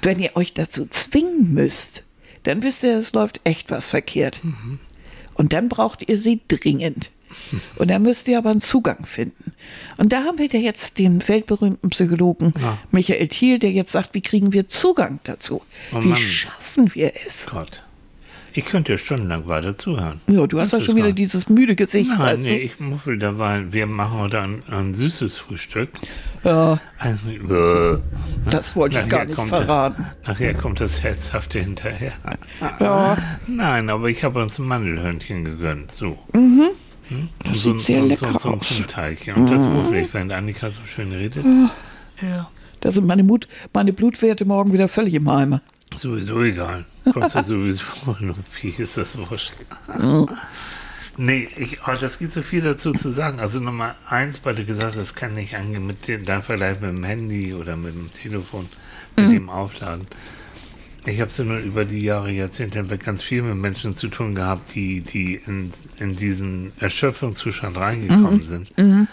[0.02, 2.04] Wenn ihr euch dazu zwingen müsst,
[2.44, 4.40] dann wisst ihr, es läuft echt was verkehrt.
[4.42, 4.80] Mhm.
[5.34, 7.12] Und dann braucht ihr sie dringend.
[7.78, 9.52] Und da müsst ihr aber einen Zugang finden.
[9.98, 12.78] Und da haben wir jetzt den weltberühmten Psychologen ja.
[12.92, 15.64] Michael Thiel, der jetzt sagt, wie kriegen wir Zugang dazu?
[15.94, 17.48] Oh wie schaffen wir es?
[17.48, 17.84] Gott.
[18.56, 20.22] Ich könnte ja stundenlang weiter zuhören.
[20.28, 22.12] Ja, du hast ja schon wieder dieses müde Gesicht.
[22.12, 23.64] Nein, weißt nee, ich muffel dabei.
[23.72, 25.90] Wir machen heute ein, ein süßes Frühstück.
[26.44, 26.80] Ja.
[27.00, 28.00] Also, äh,
[28.50, 30.06] das wollte ich gar nicht verraten.
[30.20, 32.12] Das, nachher kommt das Herzhafte hinterher.
[32.80, 33.18] Ja.
[33.48, 35.92] Nein, aber ich habe uns ein Mandelhörnchen gegönnt.
[35.92, 36.20] So.
[36.34, 36.70] Mhm.
[37.08, 37.30] Hm?
[37.44, 39.36] Das so, sieht sehr so, lecker so, so, ein Teilchen.
[39.36, 39.74] Und das mhm.
[39.74, 41.44] muffel ich, während Annika so schön redet.
[42.22, 42.50] Ja.
[42.82, 45.62] Da sind meine, Mut, meine Blutwerte morgen wieder völlig im Eimer.
[45.96, 46.86] Sowieso egal.
[47.12, 47.84] Kostet sowieso
[48.62, 49.54] wie ist das wurscht.
[51.18, 53.40] Nee, ich, oh, das gibt so viel dazu zu sagen.
[53.40, 56.80] Also Nummer eins, weil du gesagt hast, das kann nicht angehen mit dem, dann Vergleich
[56.82, 58.68] mit dem Handy oder mit dem Telefon,
[59.16, 59.32] mit mhm.
[59.32, 60.08] dem Aufladen.
[61.06, 64.36] Ich habe so nur über die Jahre, Jahrzehnte hinweg ganz viel mit Menschen zu tun
[64.36, 68.46] gehabt, die, die in, in diesen Erschöpfungszustand reingekommen mhm.
[68.46, 68.78] sind.
[68.78, 69.08] Mhm.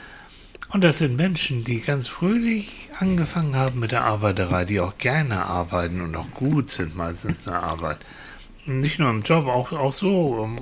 [0.73, 5.45] Und das sind Menschen, die ganz fröhlich angefangen haben mit der Arbeiterei, die auch gerne
[5.45, 7.99] arbeiten und auch gut sind meistens in der Arbeit.
[8.67, 10.59] Nicht nur im Job, auch, auch so um,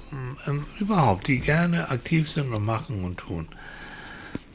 [0.47, 3.49] um, überhaupt, die gerne aktiv sind und machen und tun.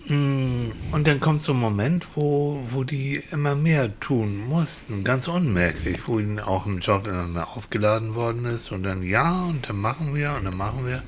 [0.08, 5.28] Mm, und dann kommt so ein Moment, wo, wo die immer mehr tun mussten, ganz
[5.28, 9.70] unmerklich, wo ihnen auch im Job immer mehr aufgeladen worden ist und dann ja, und
[9.70, 11.04] dann machen wir und dann machen wir.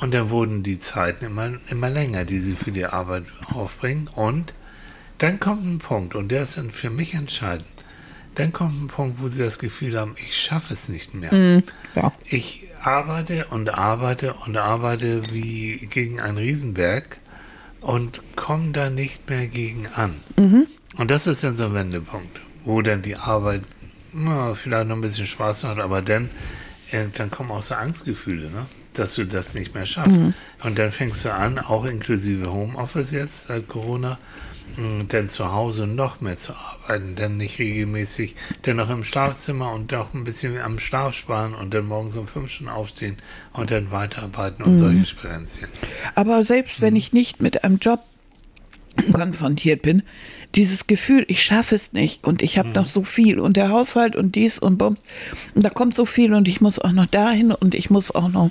[0.00, 4.08] Und dann wurden die Zeiten immer, immer länger, die sie für die Arbeit aufbringen.
[4.14, 4.54] Und
[5.18, 7.66] dann kommt ein Punkt, und der ist dann für mich entscheidend.
[8.34, 11.32] Dann kommt ein Punkt, wo sie das Gefühl haben, ich schaffe es nicht mehr.
[11.32, 11.62] Mhm,
[11.94, 12.12] ja.
[12.24, 17.16] Ich arbeite und arbeite und arbeite wie gegen einen Riesenberg
[17.80, 20.16] und komme da nicht mehr gegen an.
[20.36, 20.66] Mhm.
[20.98, 23.62] Und das ist dann so ein Wendepunkt, wo dann die Arbeit
[24.12, 26.30] na, vielleicht noch ein bisschen Spaß macht, aber dann,
[26.90, 28.50] äh, dann kommen auch so Angstgefühle.
[28.50, 28.66] Ne?
[28.98, 30.20] Dass du das nicht mehr schaffst.
[30.20, 30.34] Mhm.
[30.62, 34.18] Und dann fängst du an, auch inklusive Homeoffice jetzt seit Corona,
[34.76, 39.72] mm, dann zu Hause noch mehr zu arbeiten, dann nicht regelmäßig, dann noch im Schlafzimmer
[39.72, 43.16] und auch ein bisschen am Schlaf sparen und dann morgens um fünf Stunden aufstehen
[43.52, 44.78] und dann weiterarbeiten und mhm.
[44.78, 45.68] solche Sperenzien.
[46.14, 46.98] Aber selbst wenn mhm.
[46.98, 48.00] ich nicht mit einem Job
[49.12, 50.02] konfrontiert bin,
[50.54, 54.16] dieses Gefühl, ich schaffe es nicht und ich habe noch so viel und der Haushalt
[54.16, 54.98] und dies und bums
[55.54, 58.28] und da kommt so viel und ich muss auch noch dahin und ich muss auch
[58.28, 58.50] noch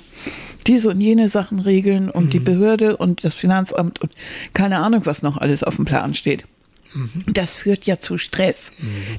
[0.66, 4.12] diese und jene Sachen regeln und die Behörde und das Finanzamt und
[4.52, 6.44] keine Ahnung, was noch alles auf dem Plan steht.
[7.26, 8.72] Das führt ja zu Stress.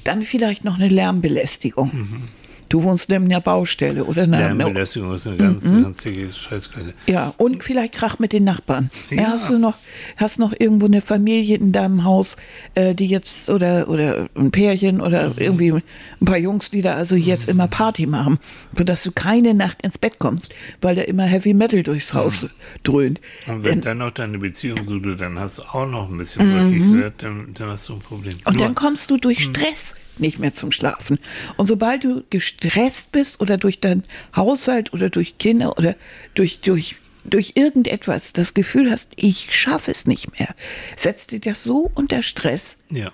[0.03, 2.23] Dann vielleicht noch eine Lärmbelästigung.
[2.69, 6.93] Du wohnst neben der Baustelle oder eine, Lärmbelästigung ist eine ganz, ganz dicke Scheißquelle.
[7.07, 8.89] ja, und vielleicht Krach mit den Nachbarn.
[9.09, 9.21] Ja.
[9.21, 9.27] Ja.
[9.29, 9.75] hast du noch,
[10.17, 12.35] hast noch irgendwo eine Familie in deinem Haus,
[12.75, 15.35] äh, die jetzt oder oder ein Pärchen oder Mhm.
[15.37, 18.37] irgendwie ein paar Jungs, die da also jetzt immer Party machen,
[18.77, 22.47] sodass du keine Nacht ins Bett kommst, weil da immer Heavy Metal durchs Haus
[22.83, 23.21] dröhnt.
[23.47, 26.51] Und wenn dann noch deine Beziehung so du dann hast du auch noch ein bisschen
[26.53, 28.33] rückig wird, dann, dann hast du ein Problem.
[28.33, 28.39] Mhm.
[28.45, 31.19] Und Nur- dann kommst du durch Stress nicht mehr zum Schlafen.
[31.57, 34.03] Und sobald du gestresst bist oder durch deinen
[34.35, 35.95] Haushalt oder durch Kinder oder
[36.33, 40.53] durch, durch, durch irgendetwas das Gefühl hast, ich schaffe es nicht mehr,
[40.95, 43.11] setzt dir das so unter Stress, ja.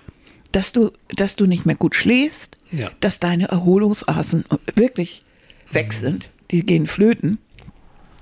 [0.52, 2.90] dass du, dass du nicht mehr gut schläfst, Ja.
[3.00, 4.44] dass deine Erholungsasen
[4.76, 5.20] wirklich
[5.70, 7.38] weg sind, die gehen flöten.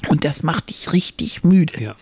[0.08, 1.80] Und das macht dich richtig müde.
[1.80, 1.94] Ja.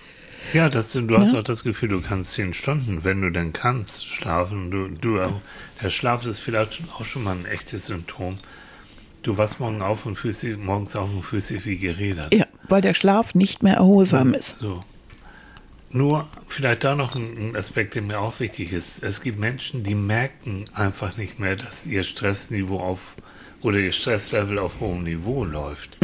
[0.52, 1.40] Ja, das, du hast Ja.
[1.40, 4.70] auch das Gefühl, du kannst zehn Stunden, wenn du denn kannst, schlafen.
[4.70, 5.18] Du, du,
[5.82, 8.38] der Schlaf ist vielleicht auch schon mal ein echtes Symptom.
[9.22, 12.32] Du wachst morgen auf und fühlst dich, morgens auf und fühlst dich wie gerädert.
[12.34, 14.56] Ja, weil der Schlaf nicht mehr erholsam ist.
[14.58, 14.80] So.
[15.92, 19.02] Nur vielleicht da noch ein ein Aspekt, der mir auch wichtig ist.
[19.02, 23.00] Es gibt Menschen, die merken einfach nicht mehr, dass ihr Stressniveau auf
[23.60, 25.98] oder ihr Stresslevel auf hohem Niveau läuft.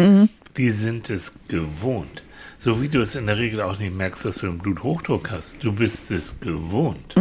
[0.56, 2.22] Die sind es gewohnt.
[2.66, 5.62] So wie du es in der Regel auch nicht merkst, dass du einen Bluthochdruck hast.
[5.62, 7.14] Du bist es gewohnt.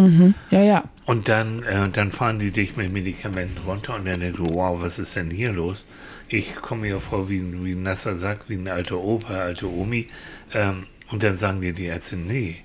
[0.49, 0.83] Ja, ja.
[1.05, 4.81] Und dann, äh, dann fahren die dich mit Medikamenten runter und dann denkst du, wow,
[4.81, 5.87] was ist denn hier los?
[6.29, 9.69] Ich komme mir vor wie, ein- wie ein nasser Sack, wie ein alter Opa, alte
[9.71, 10.07] Omi.
[10.55, 12.55] Ähm, und dann sagen dir die Ärzte, nee,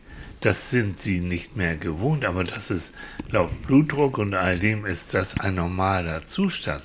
[0.41, 2.95] das sind sie nicht mehr gewohnt, aber das ist
[3.31, 6.83] laut Blutdruck und all dem ist das ein normaler Zustand.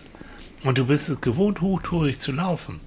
[0.65, 2.81] Und du bist es gewohnt, hochtourig zu laufen.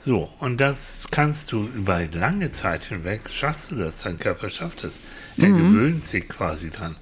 [0.00, 4.82] So, und das kannst du über lange Zeit hinweg, schaffst du das, dein Körper schafft
[4.82, 4.98] es.
[5.38, 6.96] Er gewöhnt sich quasi dran.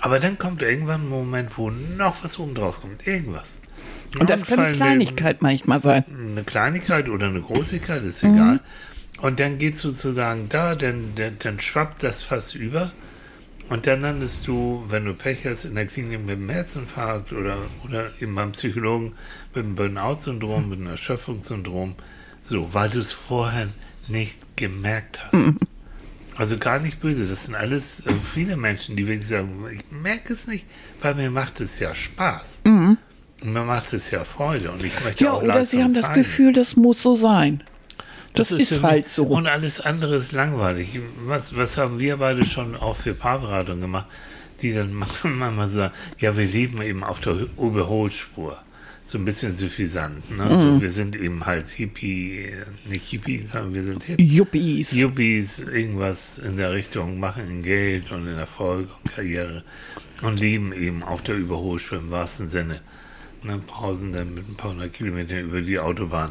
[0.00, 3.58] Aber dann kommt irgendwann ein Moment, wo noch was oben drauf kommt, irgendwas.
[4.20, 6.04] Und das kann eine Kleinigkeit manchmal sein.
[6.08, 8.60] Eine Kleinigkeit oder eine Großigkeit, ist egal.
[9.22, 12.92] Und dann geht sozusagen da, dann, dann, dann schwappt das fast über.
[13.68, 17.56] Und dann landest du, wenn du Pech hast, in der Klinik mit einem Herzinfarkt oder,
[17.84, 19.14] oder eben beim Psychologen
[19.54, 21.94] mit einem Burnout-Syndrom, mit einem Erschöpfungssyndrom.
[22.42, 23.68] So, weil du es vorher
[24.06, 25.54] nicht gemerkt hast.
[26.36, 27.26] Also gar nicht böse.
[27.26, 30.66] Das sind alles äh, viele Menschen, die wirklich sagen, ich merke es nicht,
[31.00, 32.58] weil mir macht es ja Spaß.
[33.40, 34.72] Und mir macht es ja Freude.
[34.72, 36.22] Und ich möchte Ja, auch oder Leistung sie haben das zeigen.
[36.22, 37.62] Gefühl, das muss so sein.
[38.34, 39.24] Das, ist, für halt so.
[39.24, 40.98] Und alles andere ist langweilig.
[41.24, 44.06] Was, was haben wir beide schon auch für Paarberatung gemacht,
[44.60, 44.92] die dann
[45.22, 48.58] manchmal sagen, ja, wir leben eben auf der Überholspur.
[49.06, 50.36] So ein bisschen suffisant.
[50.36, 50.44] Ne?
[50.44, 50.56] Mhm.
[50.56, 52.46] So, wir sind eben halt Hippie,
[52.88, 54.24] nicht Hippie, sondern wir sind Hippie.
[54.24, 54.92] Yuppies.
[54.92, 59.62] Yuppies, irgendwas in der Richtung, machen in Geld und in Erfolg und Karriere
[60.22, 62.80] und leben eben auf der Überholspur im wahrsten Sinne.
[63.42, 66.30] Ne, pausen dann mit ein paar hundert Kilometern über die Autobahn.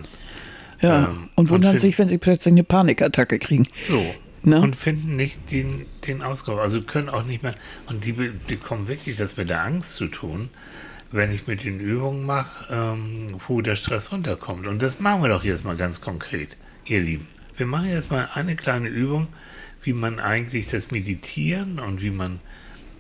[0.84, 1.06] Ja.
[1.10, 3.68] ähm, und wundern und sich, wenn sie plötzlich eine Panikattacke kriegen.
[3.88, 4.04] So.
[4.44, 4.60] Ne?
[4.60, 6.62] Und finden nicht den, den Ausgabe.
[6.62, 7.56] Also können auch nicht mehr.
[7.88, 10.50] Und die be- bekommen wirklich das mit der Angst zu tun,
[11.12, 14.68] wenn ich mit den Übungen mache, ähm, wo der Stress runterkommt.
[14.68, 17.28] Und das machen wir doch jetzt mal ganz konkret, ihr Lieben.
[17.56, 19.28] Wir machen jetzt mal eine kleine Übung,
[19.84, 22.40] wie man eigentlich das Meditieren und wie man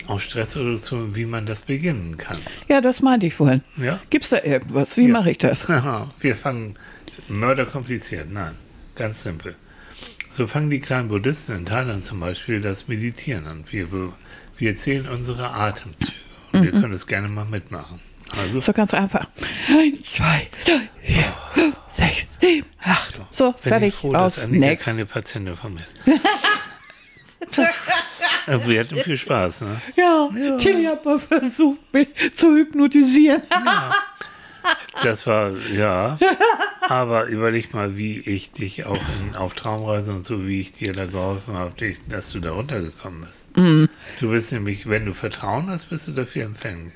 [0.07, 2.37] auch Stressreduktion, wie man das beginnen kann.
[2.67, 3.61] Ja, das meinte ich vorhin.
[3.77, 3.99] Ja?
[4.09, 4.95] Gibt's da irgendwas?
[4.97, 5.13] Wie Ja.
[5.13, 5.67] mache ich das?
[6.19, 6.75] Wir fangen
[7.39, 8.31] mörderkompliziert.
[8.31, 8.55] Nein,
[8.95, 9.55] ganz simpel.
[10.29, 13.65] So fangen die kleinen Buddhisten in Thailand zum Beispiel das Meditieren an.
[13.69, 13.87] Wir,
[14.57, 16.11] wir zählen unsere Atemzüge
[16.53, 17.99] und wir können es gerne mal mitmachen.
[18.41, 19.27] Also, So ganz einfach.
[19.69, 23.19] Eins, zwei, drei, vier, fünf, sechs, sieben, acht.
[23.29, 23.89] So, bin fertig.
[23.89, 24.35] ich froh, Aus.
[24.35, 24.85] dass Annika Next.
[24.85, 25.95] keine Patientin von mir ist.
[28.67, 29.81] Wir hatten viel Spaß, ne?
[29.95, 33.41] Ja, Tilly hat mal versucht, mich zu hypnotisieren.
[35.03, 36.17] Das war, ja.
[36.89, 40.93] Aber überleg mal, wie ich dich auch in, auf Traumreise und so, wie ich dir
[40.93, 41.73] da geholfen habe,
[42.09, 43.49] dass du da runtergekommen bist.
[44.19, 46.93] Du bist nämlich, wenn du Vertrauen hast, bist du dafür empfänglich.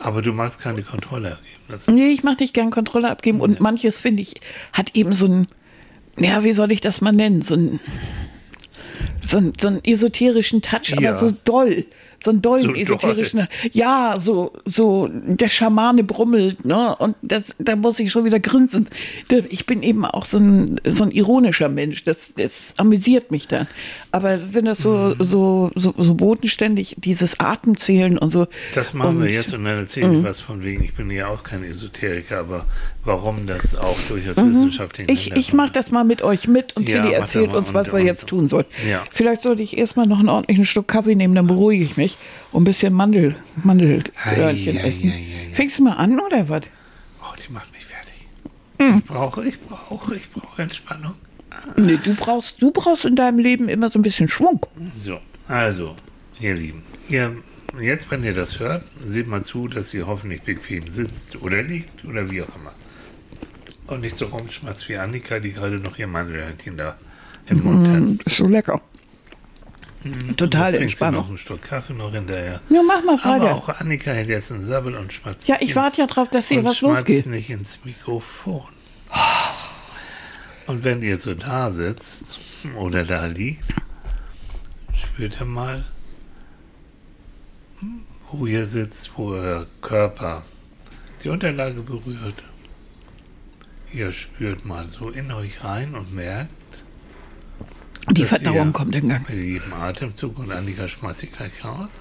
[0.00, 1.62] Aber du magst keine Kontrolle abgeben.
[1.68, 4.34] Das Nee, ich mache nicht gern Kontrolle abgeben und manches, finde ich,
[4.72, 5.46] hat eben so ein,
[6.18, 7.42] ja, wie soll ich das mal nennen?
[7.42, 7.80] So ein,
[9.26, 11.10] so, einen- so einen esoterischen Touch, Ja.
[11.10, 11.84] aber so doll.
[12.20, 12.76] So einen dollen So doll.
[12.78, 13.46] esoterischen.
[13.72, 16.96] Ja, so, so der Schamane brummelt, ne?
[16.96, 18.88] Und das, da muss ich schon wieder grinsen.
[19.50, 22.02] Ich bin eben auch so ein, so ein ironischer Mensch.
[22.02, 23.68] Das, das amüsiert mich dann.
[24.10, 25.22] Aber wenn das so, Mhm.
[25.24, 28.46] so, so, so bodenständig, dieses Atemzählen und so.
[28.74, 30.18] Das machen wir und- jetzt und dann erzähle Mhm.
[30.18, 32.66] ich was von wegen, ich bin ja auch kein Esoteriker, aber
[33.04, 35.14] warum das auch durchaus wissenschaftlich Mhm.
[35.14, 37.92] Ich, ich mache das mal mit euch mit und Ja, Tilly erzählt uns, was Und-
[37.94, 38.66] wir und- jetzt tun sollen.
[38.88, 39.04] Ja.
[39.12, 42.16] Vielleicht sollte ich erstmal noch einen ordentlichen Schluck Kaffee nehmen, dann beruhige ich mich
[42.52, 43.34] und ein bisschen Mandel,
[43.64, 45.10] Mandelhörnchen essen.
[45.10, 45.54] ei, ei, ei.
[45.54, 46.64] Fängst du mal an oder was?
[47.22, 48.14] Oh, die macht mich fertig.
[48.78, 48.98] Mhm.
[48.98, 51.12] Ich brauche, ich brauche, ich brauche Entspannung.
[51.76, 54.64] Nee, du brauchst, du brauchst in deinem Leben immer so ein bisschen Schwung.
[54.96, 55.96] So, also,
[56.40, 57.34] ihr Lieben, ihr,
[57.80, 62.04] jetzt, wenn ihr das hört, seht mal zu, dass ihr hoffentlich bequem sitzt oder liegt
[62.04, 62.72] oder wie auch immer.
[63.88, 66.96] Und nicht so rumschmatzt wie Annika, die gerade noch ihr Mandelhörnchen da
[67.46, 68.00] im Mund hat.
[68.00, 68.80] Mm, ist so lecker.
[70.36, 71.26] Total Jetzt trinkt sie noch Entspannung.
[71.28, 72.60] einen Stück Kaffee noch hinterher.
[72.68, 73.54] Ja, mach mal Aber weiter.
[73.56, 75.48] auch Annika hält jetzt einen Sabbel und schmatzt.
[75.48, 77.26] Ja, ich warte ja drauf, dass hier was losgeht.
[77.26, 78.62] nicht ins Mikrofon.
[80.66, 82.38] Und wenn ihr so da sitzt
[82.76, 83.64] oder da liegt,
[84.94, 85.84] spürt ihr mal,
[88.30, 90.42] wo ihr sitzt, wo euer Körper
[91.24, 92.42] die Unterlage berührt.
[93.92, 96.84] Ihr spürt mal so in euch rein und merkt,
[98.10, 99.28] Die dass Verdauung kommt in Gang.
[99.28, 102.00] Mit jedem Atemzug und Annika schmeißt sich gleich raus.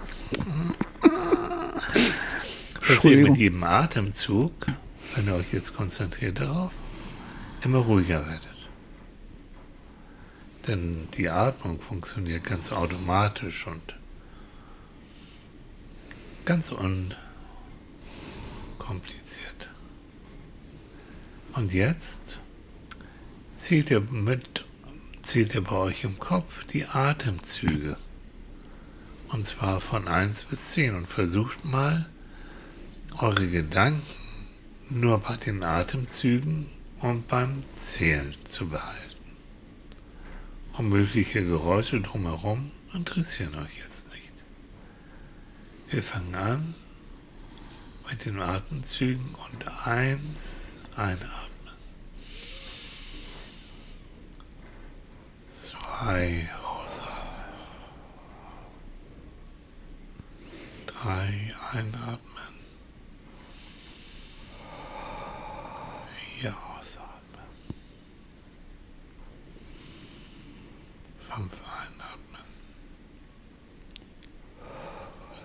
[2.88, 4.54] Dass ihr mit jedem Atemzug,
[5.15, 6.71] wenn ihr euch jetzt konzentriert darauf,
[7.63, 8.69] immer ruhiger werdet.
[10.67, 13.95] Denn die Atmung funktioniert ganz automatisch und
[16.43, 17.17] ganz unkompliziert.
[21.58, 22.38] Und jetzt
[23.58, 24.63] zählt ihr mit,
[25.24, 27.98] zählt ihr bei euch im Kopf die Atemzüge.
[29.30, 32.08] Und zwar von 1 bis 10 und versucht mal,
[33.17, 34.04] eure Gedanken
[34.91, 36.67] nur bei den Atemzügen
[37.02, 39.17] und beim Zählen zu behalten.
[40.74, 44.34] Und mögliche Geräusche drumherum interessieren euch jetzt nicht.
[45.89, 46.76] Wir fangen an
[48.08, 51.47] mit den Atemzügen und 1 einatmen.
[56.00, 57.16] 2 ausatmen.
[60.86, 62.54] 3 einatmen.
[66.40, 67.48] 4 ausatmen.
[71.20, 72.46] 5 einatmen.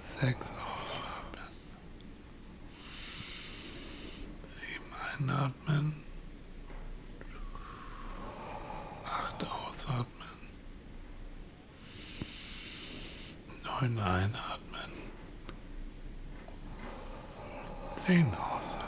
[0.00, 1.48] 6 ausatmen.
[4.60, 6.04] 7 einatmen.
[9.04, 10.32] 8 ausatmen.
[13.82, 14.92] 9 einatmen.
[18.06, 18.86] 10 ausatmen.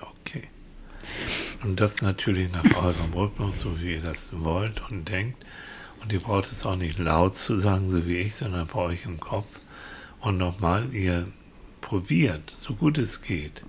[0.00, 0.42] Okay.
[1.62, 5.44] Und das natürlich nach eurem Rhythmus, so wie ihr das wollt und denkt.
[6.02, 9.04] Und ihr braucht es auch nicht laut zu sagen, so wie ich, sondern bei euch
[9.04, 9.46] im Kopf.
[10.20, 11.28] Und nochmal, ihr
[11.80, 13.64] probiert, so gut es geht,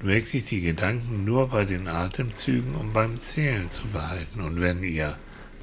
[0.00, 4.42] wirklich die Gedanken nur bei den Atemzügen und beim Zählen zu behalten.
[4.42, 5.18] Und wenn ihr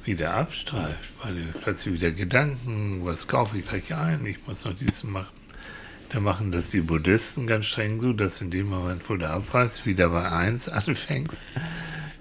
[0.06, 4.74] wieder abstreift, weil ihr plötzlich wieder Gedanken, was kaufe ich gleich ein, ich muss noch
[4.74, 5.26] dies machen,
[6.10, 9.86] dann machen das die Buddhisten ganz streng so, dass in dem Moment, wo du abweist,
[9.86, 11.42] wieder bei 1 anfängst,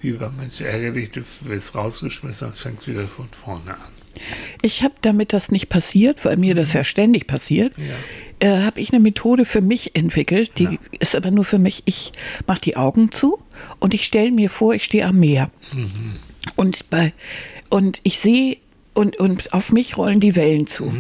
[0.01, 3.91] wie bei Mensch ärgerlich, du wirst rausgeschmissen und fängst wieder von vorne an.
[4.61, 8.47] Ich habe, damit das nicht passiert, weil mir das ja ständig passiert, Ja.
[8.47, 11.81] äh, habe ich eine Methode für mich entwickelt, die ist aber nur für mich.
[11.85, 12.11] Ich
[12.47, 13.43] mache die Augen zu
[13.79, 15.49] und ich stelle mir vor, ich stehe am Meer.
[16.55, 17.13] Und, bei,
[17.69, 18.57] und ich sehe,
[18.95, 20.93] und, und auf mich rollen die Wellen zu.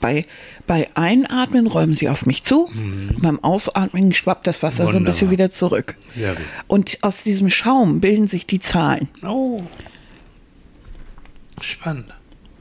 [0.00, 0.24] Bei,
[0.68, 2.70] bei Einatmen räumen sie auf mich zu,
[3.18, 5.46] beim Ausatmen schwappt das Wasser so ein bisschen Wunderbar.
[5.46, 5.96] wieder zurück.
[6.14, 6.44] Sehr gut.
[6.68, 9.08] Und aus diesem Schaum bilden sich die Zahlen.
[9.24, 9.62] Oh.
[11.60, 12.06] Spannend.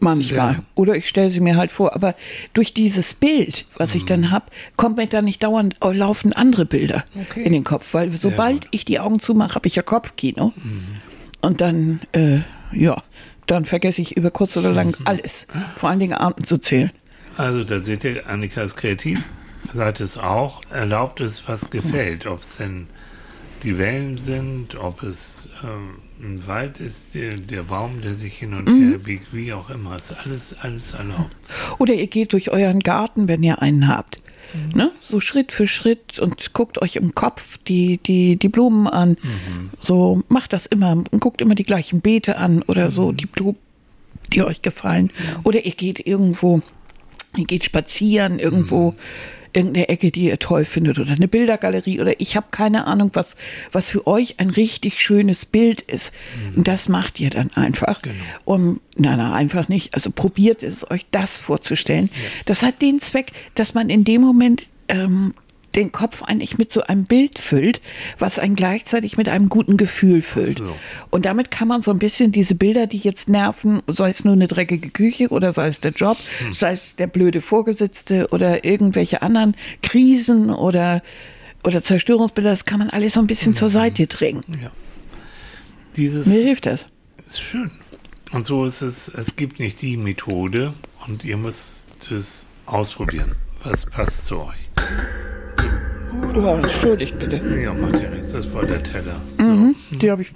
[0.02, 0.54] Manchmal.
[0.54, 0.64] Sehr.
[0.76, 1.94] Oder ich stelle sie mir halt vor.
[1.94, 2.16] Aber
[2.54, 4.08] durch dieses Bild, was ich Mhm.
[4.08, 4.46] dann habe,
[4.78, 7.44] kommt mir dann nicht dauernd oh, laufen andere Bilder Okay.
[7.44, 7.94] in den Kopf.
[7.94, 10.54] Weil sobald ich die Augen zumache, habe ich ja Kopfkino.
[10.56, 10.84] Mhm.
[11.42, 12.40] Und dann, äh,
[12.72, 13.02] ja,
[13.46, 14.76] dann vergesse ich über kurz oder Mhm.
[14.76, 15.48] lang alles.
[15.78, 16.92] Vor allen Dingen Arten zu zählen.
[17.38, 19.20] Also da seht ihr, Annika ist kreativ,
[19.74, 22.26] seid es auch, erlaubt es, was gefällt.
[22.28, 22.88] Ob es denn
[23.64, 28.54] die Wellen sind, ob es ähm, ein Wald ist, der, der Baum, der sich hin
[28.54, 28.90] und Mhm.
[28.90, 29.96] her biegt, wie auch immer.
[29.96, 31.36] Ist alles, alles erlaubt.
[31.78, 34.22] Oder ihr geht durch euren Garten, wenn ihr einen habt.
[34.54, 34.78] Mhm.
[34.78, 34.92] Ne?
[35.02, 39.12] So Schritt für Schritt und guckt euch im Kopf die, die, die Blumen an.
[39.12, 39.70] Mhm.
[39.80, 42.94] So macht das immer und guckt immer die gleichen Beete an oder Mhm.
[42.94, 43.56] so die Blu
[44.34, 45.10] die euch gefallen.
[45.44, 46.62] Oder ihr geht irgendwo,
[47.36, 48.94] ihr geht spazieren irgendwo.
[49.54, 53.36] Irgendeine Ecke, die ihr toll findet oder eine Bildergalerie oder ich habe keine Ahnung, was,
[53.72, 56.12] was für euch ein richtig schönes Bild ist.
[56.56, 58.02] Und das macht ihr dann einfach.
[58.46, 59.94] Um, nein, nein, einfach nicht.
[59.96, 62.10] Also probiert es, euch das vorzustellen.
[62.46, 65.34] Das hat den Zweck, dass man in dem Moment ähm,
[65.76, 67.82] den Kopf eigentlich mit so einem Bild füllt,
[68.18, 70.60] was einen gleichzeitig mit einem guten Gefühl füllt.
[70.60, 70.76] So.
[71.10, 74.34] Und damit kann man so ein bisschen diese Bilder, die jetzt nerven, sei es nur
[74.34, 76.18] eine dreckige Küche oder sei es der Job,
[76.54, 81.02] sei es der blöde Vorgesetzte oder irgendwelche anderen Krisen oder,
[81.64, 84.44] oder Zerstörungsbilder, das kann man alles so ein bisschen zur Seite drängen.
[84.62, 84.72] Ja.
[85.96, 86.86] Dieses Mir hilft das.
[87.28, 87.72] ist schön.
[88.32, 90.74] Und so ist es, es gibt nicht die Methode
[91.08, 93.36] und ihr müsst es ausprobieren.
[93.64, 94.70] Was passt zu euch?
[96.36, 97.38] Oh, entschuldigt bitte.
[97.62, 99.20] Ja, macht ja nichts, das war der Teller.
[99.38, 100.34] Mhm, die habe ich.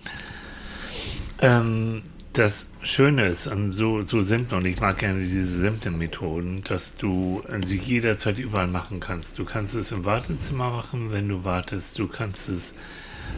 [1.41, 6.63] Ähm, das Schöne ist an so, so simpel, und ich mag gerne diese simplen Methoden,
[6.67, 9.37] dass du sie jederzeit überall machen kannst.
[9.37, 11.99] Du kannst es im Wartezimmer machen, wenn du wartest.
[11.99, 12.73] Du kannst es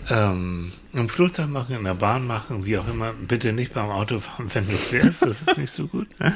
[0.09, 3.13] ähm, im Flugzeug machen, in der Bahn machen, wie auch immer.
[3.27, 6.07] Bitte nicht beim Autofahren, wenn du fährst, das ist nicht so gut.
[6.19, 6.33] Ne?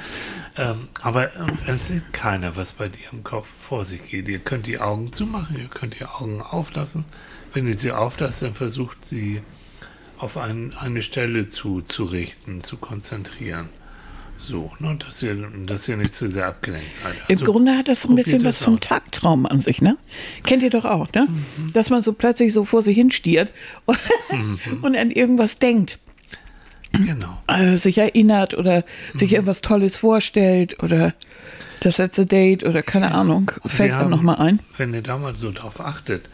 [0.58, 4.28] Ähm, aber ähm, es sieht keiner, was bei dir im Kopf vor sich geht.
[4.28, 7.06] Ihr könnt die Augen zumachen, ihr könnt die Augen auflassen.
[7.54, 9.42] Wenn ihr sie auflasst, dann versucht sie
[10.18, 13.70] auf ein, eine Stelle zu, zu richten, zu konzentrieren.
[14.50, 15.36] So, ne, dass ihr,
[15.68, 17.14] dass ihr nicht zu sehr abgelenkt seid.
[17.28, 18.80] Im Also, Grunde hat das so ein bisschen was vom.
[18.80, 19.96] Tagtraum an sich, ne?
[20.44, 21.28] Kennt ihr doch auch, ne?
[21.74, 23.52] Dass man so plötzlich so vor sich hinstiert
[23.86, 24.00] und,
[24.82, 26.00] und an irgendwas denkt,
[26.92, 27.38] Genau.
[27.48, 28.84] äh, sich erinnert oder
[29.14, 31.14] sich irgendwas Tolles vorstellt oder
[31.82, 34.60] das letzte Date oder keine Ahnung, fällt haben- nochmal ein.
[34.78, 36.28] Wenn ihr da mal so drauf achtet,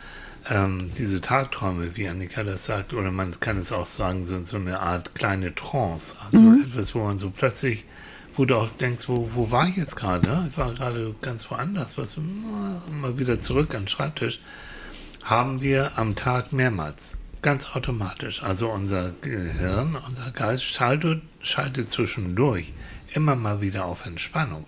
[0.49, 4.55] ähm, diese Tagträume, wie Annika das sagt, oder man kann es auch sagen, so, so
[4.55, 6.15] eine Art kleine Trance.
[6.23, 6.63] Also Mhm.
[6.63, 7.83] etwas, wo man so plötzlich,
[8.37, 10.47] wo du auch denkst, wo, wo war ich jetzt gerade?
[10.49, 14.39] Ich war gerade ganz woanders, was mal wieder zurück an den Schreibtisch.
[15.23, 17.17] Haben wir am Tag mehrmals.
[17.41, 18.43] Ganz automatisch.
[18.43, 22.73] Also unser Gehirn, unser Geist schaltet, schaltet zwischendurch
[23.13, 24.65] immer mal wieder auf Entspannung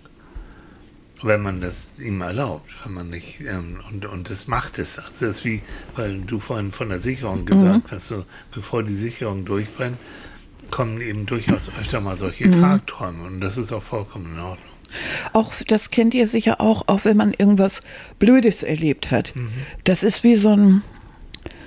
[1.22, 4.98] wenn man das ihm erlaubt, wenn man nicht, ähm, und, und das macht es.
[4.98, 5.62] Also das ist wie,
[5.96, 9.98] weil du vorhin von der Sicherung gesagt hast, so, bevor die Sicherung durchbrennt,
[10.70, 14.68] kommen eben durchaus öfter mal solche Tagträume und das ist auch vollkommen in Ordnung.
[15.32, 17.80] Auch das kennt ihr sicher auch, auch wenn man irgendwas
[18.18, 19.32] Blödes erlebt hat.
[19.84, 20.82] Das ist wie so ein,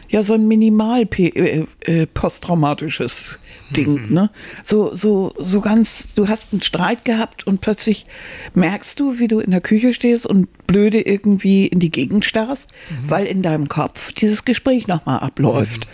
[0.10, 4.30] ja, so ein minimal äh, äh, posttraumatisches Ding, ne?
[4.64, 8.04] So, so, so ganz, du hast einen Streit gehabt und plötzlich
[8.54, 12.72] merkst du, wie du in der Küche stehst und blöde irgendwie in die Gegend starrst,
[13.08, 15.88] weil in deinem Kopf dieses Gespräch nochmal abläuft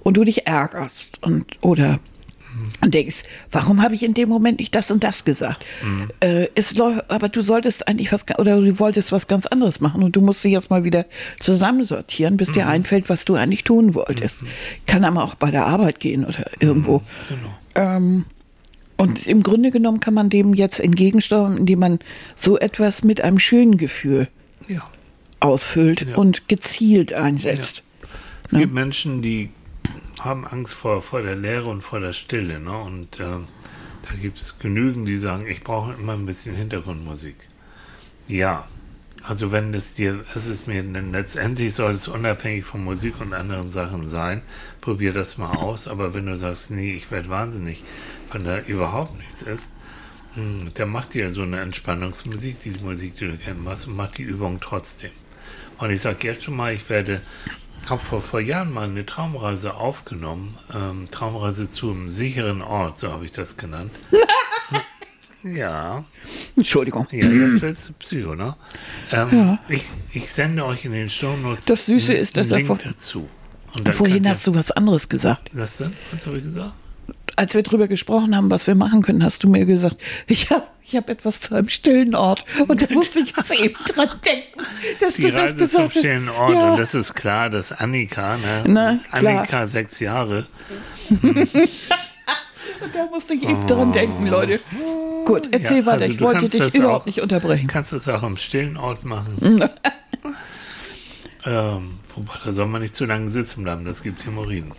[0.00, 1.98] und du dich ärgerst und oder
[2.80, 5.64] und denkst, warum habe ich in dem Moment nicht das und das gesagt?
[6.20, 10.14] Äh, es aber du solltest eigentlich was, oder du wolltest was ganz anderes machen und
[10.14, 11.04] du musst dich jetzt mal wieder
[11.40, 14.40] zusammensortieren, bis dir einfällt, was du eigentlich tun wolltest.
[14.86, 17.02] Kann aber auch bei der Arbeit gehen oder irgendwo.
[17.28, 17.58] Genau.
[17.96, 18.24] Ähm,
[18.96, 21.98] und im Grunde genommen kann man dem jetzt entgegensteuern, indem man
[22.36, 24.28] so etwas mit einem schönen Gefühl
[24.68, 24.82] Ja.
[25.40, 26.16] ausfüllt Ja.
[26.16, 27.82] und gezielt einsetzt.
[28.50, 29.50] Es gibt Menschen, die
[30.24, 32.60] haben Angst vor, vor der Leere und vor der Stille.
[32.60, 32.76] Ne?
[32.76, 33.46] Und ähm,
[34.08, 37.36] da gibt es genügend, die sagen, ich brauche immer ein bisschen Hintergrundmusik.
[38.26, 38.68] Ja,
[39.22, 43.34] also wenn es dir, es ist mir, denn letztendlich soll es unabhängig von Musik und
[43.34, 44.42] anderen Sachen sein,
[44.80, 45.88] probier das mal aus.
[45.88, 47.84] Aber wenn du sagst, nee, ich werde wahnsinnig,
[48.32, 49.72] wenn da überhaupt nichts ist,
[50.34, 54.12] hm, dann mach dir so eine Entspannungsmusik, die Musik, die du kennen machst, und mach
[54.12, 55.10] die Übung trotzdem.
[55.78, 57.20] Und ich sage jetzt schon mal, ich werde,
[57.90, 63.10] habe vor, vor Jahren mal eine Traumreise aufgenommen, ähm, Traumreise zu einem sicheren Ort, so
[63.12, 63.90] habe ich das genannt.
[65.42, 66.04] ja,
[66.56, 67.06] Entschuldigung.
[67.10, 68.56] ja, jetzt wird's Psycho, ne?
[69.12, 72.78] Ähm, ich, ich sende euch in den Shownotes Das Süße ist, dass er Link vor-
[72.78, 73.28] dazu.
[73.76, 75.50] Und dann Vorhin könnt hast du was anderes gesagt.
[75.54, 75.92] ihr, Was denn?
[76.12, 76.72] Was habe ich gesagt?
[77.38, 79.96] Als wir drüber gesprochen haben, was wir machen können, hast du mir gesagt,
[80.26, 82.44] ich habe ich hab etwas zu einem stillen Ort.
[82.66, 84.62] Und da musste ich jetzt eben dran denken,
[85.00, 85.98] dass Die du das Reise zum gesagt hast.
[85.98, 86.54] stillen Ort.
[86.54, 86.70] Ja.
[86.72, 88.64] Und das ist klar, dass Annika, ne?
[88.66, 89.38] Na, klar.
[89.40, 90.46] Annika, sechs Jahre.
[92.80, 94.60] Und da musste ich eben dran denken, Leute.
[95.24, 96.02] Gut, erzähl Ja, weiter.
[96.02, 97.66] also ich wollte dich das überhaupt auch- nicht unterbrechen.
[97.66, 99.36] Kannst du es auch am stillen Ort machen.
[101.44, 104.72] ähm, wobei, da soll man nicht zu lange sitzen bleiben, das gibt Hämorrhoiden.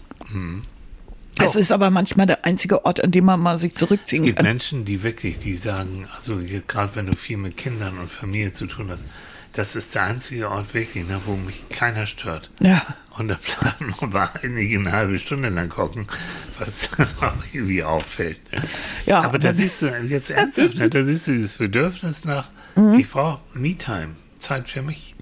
[1.46, 4.38] Es ist aber manchmal der einzige Ort, an dem man mal sich Es zurückziehen gibt
[4.38, 4.46] kann.
[4.46, 8.66] Menschen, die wirklich, die sagen, also gerade wenn du viel mit Kindern und Familie zu
[8.68, 9.04] tun hast,
[9.54, 12.52] das ist der einzige Ort wirklich, ne, wo mich keiner stört.
[12.62, 12.82] Ja.
[13.18, 16.08] Und da bleiben aber einige eine halbe Stunde lang gucken,
[16.60, 18.38] was dann auch irgendwie auffällt.
[19.06, 23.00] Ja, aber da siehst du jetzt ernsthaft, ne, da siehst du dieses Bedürfnis nach, Mhm.
[23.00, 25.16] ich brauche Me-Time, Zeit für mich.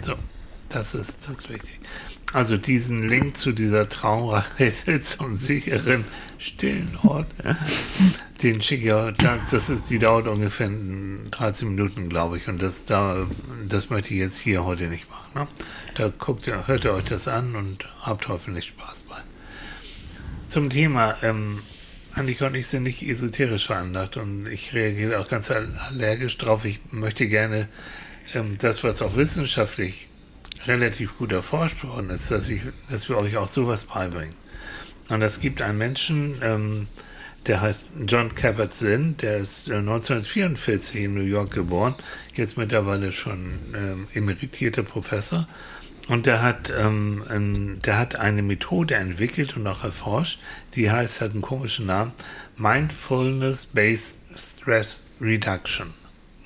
[0.00, 0.14] So,
[0.70, 1.78] das ist das ist wichtig.
[2.32, 6.04] Also diesen Link zu dieser Traumreise zum sicheren,
[6.38, 7.28] stillen Ort,
[8.42, 9.12] den schicke ich auch,
[9.50, 10.70] das ist, die dauert ungefähr
[11.30, 12.48] 13 Minuten, glaube ich.
[12.48, 13.26] Und das, da,
[13.68, 15.30] das möchte ich jetzt hier heute nicht machen.
[15.34, 15.48] Ne?
[15.94, 19.16] Da guckt ihr, hört ihr euch das an und habt hoffentlich Spaß bei.
[20.48, 21.62] Zum Thema, ähm,
[22.14, 26.64] Annika und ich sind nicht esoterisch veranlagt und ich reagiere auch ganz allergisch drauf.
[26.64, 27.68] Ich möchte gerne
[28.34, 30.08] ähm, das, was auch wissenschaftlich
[30.66, 34.34] relativ gut erforscht worden ist, dass, ich, dass wir euch auch sowas beibringen.
[35.08, 36.86] Und es gibt einen Menschen, ähm,
[37.46, 41.94] der heißt John Kabat-Zinn, der ist äh, 1944 in New York geboren,
[42.34, 45.48] jetzt mittlerweile schon ähm, emeritierter Professor.
[46.08, 50.40] Und der hat, ähm, ein, der hat eine Methode entwickelt und auch erforscht,
[50.74, 52.12] die heißt, hat einen komischen Namen,
[52.56, 55.94] Mindfulness-Based Stress Reduction.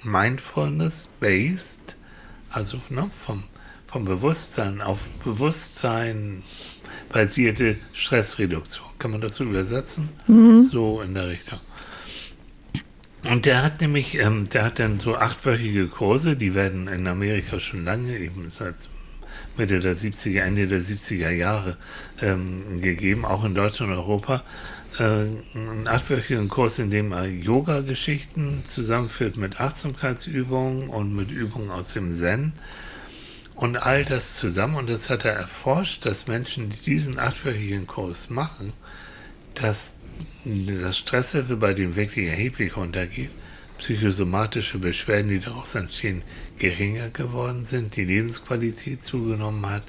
[0.02, 1.96] Mindfulness-Based,
[2.50, 3.44] also ne, vom,
[3.86, 6.42] vom Bewusstsein auf Bewusstsein
[7.12, 8.84] basierte Stressreduktion.
[8.98, 10.08] Kann man das so übersetzen?
[10.70, 11.60] So in der Richtung.
[13.30, 17.58] Und der hat nämlich, ähm, der hat dann so achtwöchige Kurse, die werden in Amerika
[17.58, 18.88] schon lange, eben seit
[19.56, 21.76] Mitte der 70er, Ende der 70er Jahre
[22.22, 24.44] ähm, gegeben, auch in Deutschland und Europa.
[24.98, 31.94] Äh, einen achtwöchigen Kurs, in dem er Yoga-Geschichten zusammenführt mit Achtsamkeitsübungen und mit Übungen aus
[31.94, 32.52] dem Zen.
[33.56, 38.28] Und all das zusammen, und das hat er erforscht, dass Menschen, die diesen achtwöchigen Kurs
[38.28, 38.74] machen,
[39.54, 39.94] dass
[40.44, 43.30] das Stresslevel bei dem wirklich erheblich runtergeht,
[43.78, 46.22] psychosomatische Beschwerden, die daraus entstehen,
[46.58, 49.84] geringer geworden sind, die Lebensqualität zugenommen hat.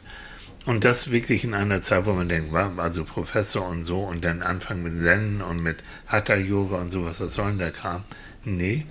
[0.66, 4.44] Und das wirklich in einer Zeit, wo man denkt, also Professor und so und dann
[4.44, 8.04] anfangen mit Zen und mit Hatha-Yoga und sowas, was soll denn der Kram?
[8.46, 8.86] Nee.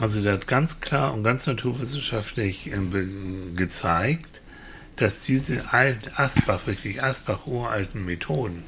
[0.00, 3.08] Also der hat ganz klar und ganz naturwissenschaftlich äh, be-
[3.56, 4.42] gezeigt,
[4.96, 8.64] dass diese alt Asbach, wirklich Asbach uralten Methoden,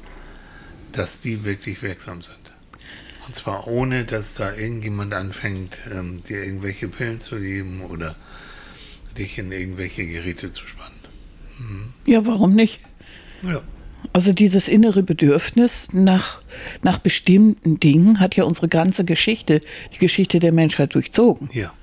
[0.91, 2.37] dass die wirklich wirksam sind.
[3.27, 8.15] Und zwar ohne, dass da irgendjemand anfängt, ähm, dir irgendwelche Pillen zu geben oder
[9.17, 10.95] dich in irgendwelche Geräte zu spannen.
[12.05, 12.79] Ja, warum nicht?
[13.43, 13.61] Ja.
[14.13, 16.41] Also dieses innere Bedürfnis nach,
[16.81, 19.59] nach bestimmten Dingen hat ja unsere ganze Geschichte,
[19.93, 21.49] die Geschichte der Menschheit durchzogen.
[21.53, 21.73] Ja.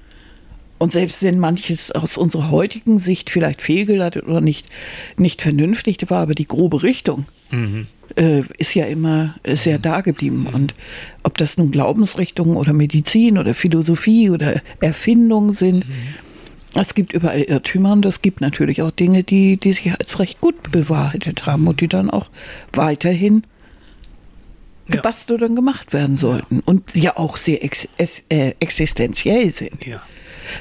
[0.79, 4.67] Und selbst wenn manches aus unserer heutigen Sicht vielleicht fehlgeleitet oder nicht,
[5.17, 7.27] nicht vernünftig war, aber die grobe Richtung
[8.17, 10.47] äh, ist ja immer ist ja da geblieben.
[10.53, 10.75] Und
[11.23, 15.85] ob das nun Glaubensrichtungen oder Medizin oder Philosophie oder Erfindungen sind,
[16.81, 20.41] es gibt überall Irrtümer und es gibt natürlich auch Dinge, die, die sich als recht
[20.41, 22.29] gut bewahrheitet haben und die dann auch
[22.73, 23.43] weiterhin
[24.89, 24.97] Ja.
[24.97, 27.89] gebastelt und gemacht werden sollten und ja auch sehr ex,
[28.29, 29.85] äh, existenziell sind.
[29.87, 30.01] Ja.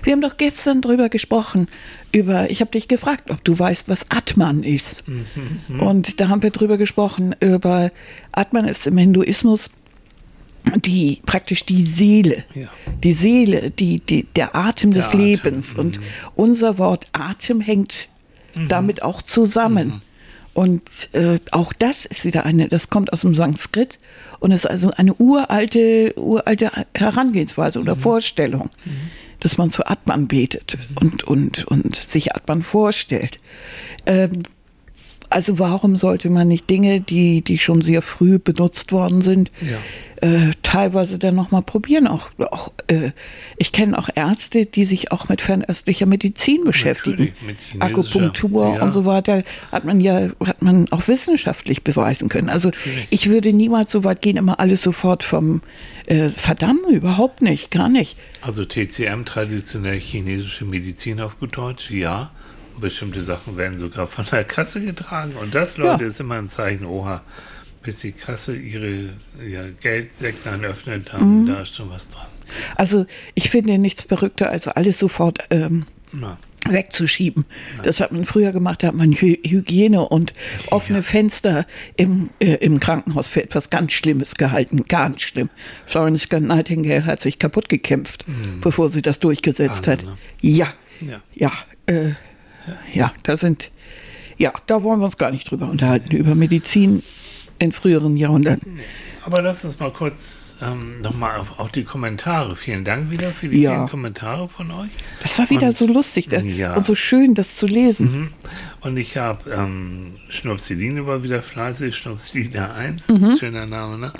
[0.02, 1.68] Wir haben doch gestern drüber gesprochen,
[2.12, 5.04] über, ich habe dich gefragt, ob du weißt, was Atman ist.
[5.80, 7.92] Und da haben wir drüber gesprochen, über
[8.32, 9.70] Atman ist im Hinduismus
[10.78, 12.44] die praktisch die Seele.
[12.54, 12.68] Ja.
[13.04, 15.74] Die Seele, die, die, der Atem des Atem, Lebens.
[15.74, 16.00] Und
[16.36, 18.10] unser Wort Atem hängt
[18.68, 20.02] damit auch zusammen.
[20.54, 24.00] Und äh, auch das ist wieder eine, das kommt aus dem Sanskrit
[24.40, 28.70] und ist also eine uralte, uralte Herangehensweise oder Vorstellung,
[29.42, 33.40] dass man zu Atman betet und, und, und sich Atman vorstellt.
[34.06, 34.44] Ähm,
[35.30, 39.78] also warum sollte man nicht Dinge, die, die schon sehr früh benutzt worden sind, Ja.
[40.22, 42.08] Äh, teilweise dann nochmal probieren?
[42.08, 43.12] Auch, auch äh,
[43.58, 47.34] ich kenne auch Ärzte, die sich auch mit fernöstlicher Medizin beschäftigen.
[47.42, 48.84] Natürlich, mit Akupunktur ja.
[48.84, 52.50] und so weiter hat man ja hat man auch wissenschaftlich beweisen können.
[52.50, 52.72] Also
[53.10, 55.62] ich würde niemals so weit gehen, immer alles sofort vom
[56.08, 58.18] äh, verdammen, überhaupt nicht, gar nicht.
[58.42, 62.32] Also TCM, traditionell chinesische Medizin auf gut Deutsch, ja.
[62.80, 65.36] Bestimmte Sachen werden sogar von der Kasse getragen.
[65.42, 66.10] Und das, Leute, Ja.
[66.10, 67.24] ist immer ein Zeichen, oha,
[67.86, 69.14] bis die Kasse ihre
[69.48, 71.46] ja, Geldsäcklein öffnet, dann Mhm.
[71.48, 72.26] da ist schon was dran.
[72.76, 73.06] Also
[73.36, 75.86] ich finde nichts verrückter, als alles sofort ähm,
[76.68, 77.46] wegzuschieben.
[77.84, 80.34] Das hat man früher gemacht, da hat man Hy Hygiene und
[80.72, 81.66] offene Fenster
[81.96, 84.86] im, äh, im Krankenhaus für etwas ganz Schlimmes gehalten.
[84.88, 85.50] Ganz schlimm.
[85.86, 88.26] Florence Nightingale hat sich kaputt gekämpft,
[88.62, 89.92] bevor sie das durchgesetzt Mhm.
[89.92, 90.16] Wahnsinn, hat.
[90.16, 90.18] ne?
[90.42, 91.22] Ja, Ja.
[91.36, 91.52] ja,
[91.88, 92.12] äh,
[92.94, 93.70] ja, da sind,
[94.38, 97.04] ja, da wollen wir uns gar nicht drüber unterhalten, über Medizin
[97.60, 98.80] in früheren Jahrhunderten.
[99.24, 102.56] Aber lass uns mal kurz das ähm, nochmal auf, auf die Kommentare.
[102.56, 103.72] Vielen Dank wieder für die Ja.
[103.76, 104.92] vielen Kommentare von euch.
[105.22, 106.76] Das war wieder Und- so lustig da, Ja.
[106.76, 108.12] und so schön, das zu lesen.
[108.12, 108.30] Mhm.
[108.82, 113.36] Und ich habe ähm, Schnupsidine war wieder fleißig, Schnupsidine 1, Mhm.
[113.38, 114.14] schöner Name, ne?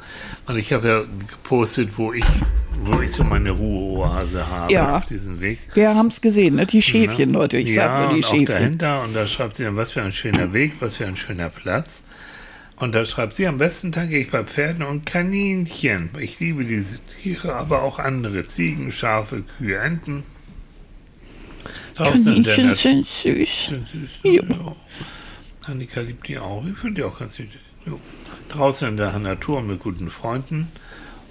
[0.48, 2.26] Und ich habe ja gepostet, wo ich,
[2.80, 4.98] wo ich so meine Ruheoase habe Ja.
[4.98, 5.60] auf diesem Weg.
[5.74, 6.66] Wir haben es gesehen, ne?
[6.66, 7.38] die Schäfchen, Ne?
[7.38, 7.58] Leute.
[7.58, 8.46] Ich ja, sag nur die und auch Schäfchen.
[8.48, 11.50] dahinter und da schreibt sie dann, was für ein schöner Weg, was für ein schöner
[11.50, 12.04] Platz.
[12.78, 16.10] Und da schreibt sie, am besten Tag gehe ich bei Pferden und Kaninchen.
[16.20, 20.24] Ich liebe diese Tiere, aber auch andere Ziegen, Schafe, Kühe, Enten.
[21.96, 23.66] Draußen in der Kaninchen sind süß.
[23.68, 24.76] Sind süß, ja.
[25.62, 26.66] Annika liebt die auch.
[26.66, 27.48] Ich finde die auch ganz süß.
[27.86, 28.00] Jo.
[28.50, 30.68] Draußen in der Natur mit guten Freunden.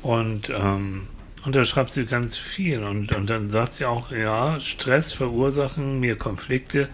[0.03, 1.09] Und, ähm,
[1.45, 2.83] und da schreibt sie ganz viel.
[2.83, 6.89] Und, und dann sagt sie auch, ja, Stress verursachen mir Konflikte,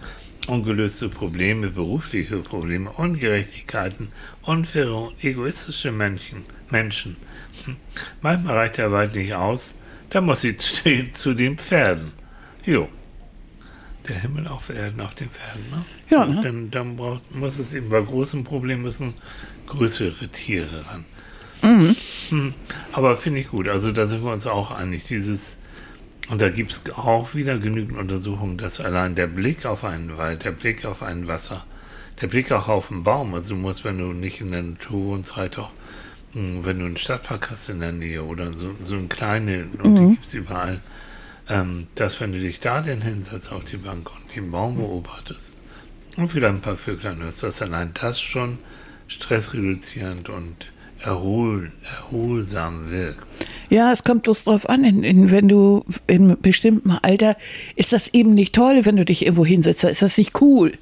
[0.47, 4.09] ungelöste Probleme, berufliche Probleme, Ungerechtigkeiten,
[4.43, 6.45] unfaire und egoistische Menschen.
[6.69, 7.17] Menschen.
[7.65, 7.75] Hm.
[8.21, 9.73] Manchmal reicht der Wald nicht aus.
[10.09, 12.11] Da muss sie zu, den- zu den Pferden.
[12.65, 12.89] Jo.
[14.07, 15.85] Der Himmel auf Erden auf den Pferden, ne?
[16.09, 16.41] Ja, So, ne?
[16.41, 19.13] Dann, dann braucht, muss es eben bei großen Problemen müssen
[19.67, 21.05] größere Tiere ran.
[21.63, 21.95] Mhm.
[22.29, 22.53] Hm,
[22.93, 23.67] Aber finde ich gut.
[23.67, 25.03] Also da sind wir uns auch einig.
[25.05, 25.57] Dieses,
[26.29, 30.45] und da gibt es auch wieder genügend Untersuchungen, dass allein der Blick auf einen Wald,
[30.45, 31.65] der Blick auf ein Wasser,
[32.21, 35.05] der Blick auch auf einen Baum, also du musst, wenn du nicht in der Natur
[35.05, 35.71] wohnst, halt auch,
[36.33, 39.95] hm, wenn du einen Stadtpark hast in der Nähe oder so, so ein kleine, und
[39.95, 40.79] die gibt es überall,
[41.49, 45.57] ähm, dass wenn du dich da denn hinsetzt auf die Bank und den Baum beobachtest
[46.17, 48.59] und wieder ein paar Vöglein hörst, dass allein das schon
[49.07, 50.71] stressreduzierend und
[51.03, 53.19] erhol, erholsam wirkt.
[53.69, 57.35] Ja, es kommt bloß drauf an, in, in, wenn du in bestimmtem Alter,
[57.75, 60.73] ist das eben nicht toll, wenn du dich irgendwo hinsetzt, da ist das nicht cool.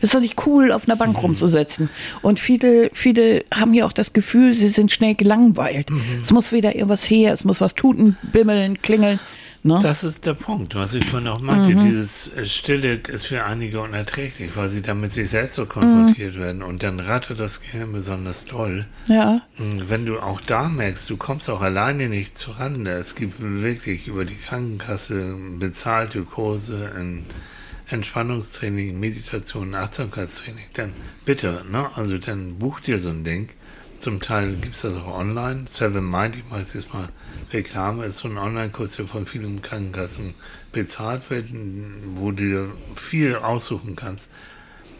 [0.00, 0.98] Das ist doch nicht cool, auf einer Mhm.
[0.98, 1.88] Bank rumzusetzen.
[2.20, 5.88] Und viele, viele haben ja auch das Gefühl, sie sind schnell gelangweilt.
[5.90, 6.02] Mhm.
[6.22, 9.18] Es muss wieder irgendwas her, es muss was tuten, bimmeln, klingeln.
[9.66, 9.80] Ne?
[9.82, 11.70] Das ist der Punkt, was ich vorhin auch meinte.
[11.74, 11.86] Mhm.
[11.86, 16.62] Dieses äh, Stille ist für einige unerträglich, weil sie damit sich selbst so konfrontiert werden.
[16.62, 18.86] Und dann rattert das Gehirn besonders toll.
[19.08, 19.40] ja.
[19.56, 22.90] Wenn du auch da merkst, du kommst auch alleine nicht zurande.
[22.90, 27.24] Es gibt wirklich über die Krankenkasse bezahlte Kurse in
[27.88, 30.64] Entspannungstraining, Meditation, Achtsamkeitstraining.
[30.74, 30.92] Dann
[31.24, 31.88] bitte, ne?
[31.94, 33.48] Also dann buch dir so ein Ding.
[33.98, 35.64] Zum Teil gibt es das auch online.
[35.66, 37.08] Seven Mind, ich mache jetzt mal
[37.54, 40.34] Reklame, ist so ein Online-Kurs, der von vielen Krankenkassen
[40.72, 41.46] bezahlt wird,
[42.16, 44.30] wo du dir viel aussuchen kannst.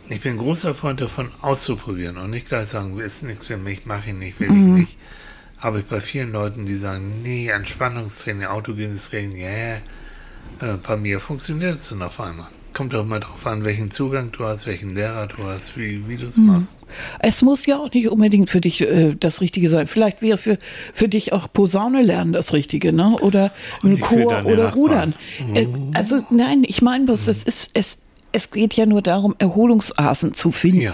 [0.08, 4.10] Ich bin großer Freund davon, auszuprobieren und nicht gleich sagen, ist nichts für mich, mache
[4.10, 4.96] ich nicht, will ich nicht.
[5.58, 9.76] Habe ich bei vielen Leuten, die sagen, nee, Entspannungstraining, autogenes Training, ja, yeah.
[10.60, 12.48] äh, bei mir funktioniert es dann auf einmal.
[12.74, 16.16] Kommt doch mal drauf an, welchen Zugang du hast, welchen Lehrer du hast, wie, wie
[16.16, 16.80] du es machst.
[17.20, 19.86] Es muss ja auch nicht unbedingt für dich äh, das Richtige sein.
[19.86, 20.58] Vielleicht wäre für,
[20.92, 23.16] für dich auch Posaune lernen das Richtige, ne?
[23.20, 23.52] Oder
[23.84, 24.72] ein Chor oder Nachbarn.
[24.74, 25.14] Rudern.
[25.54, 27.98] Äh, also nein, ich meine bloß, das ist, es,
[28.32, 30.92] es geht ja nur darum, Erholungsasen zu finden Ja.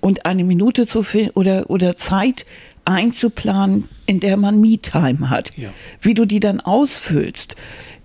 [0.00, 2.44] und eine Minute zu finden oder, oder Zeit
[2.84, 5.56] einzuplanen, in der man Me-Time hat.
[5.56, 5.70] Ja.
[6.00, 7.56] Wie du die dann ausfüllst,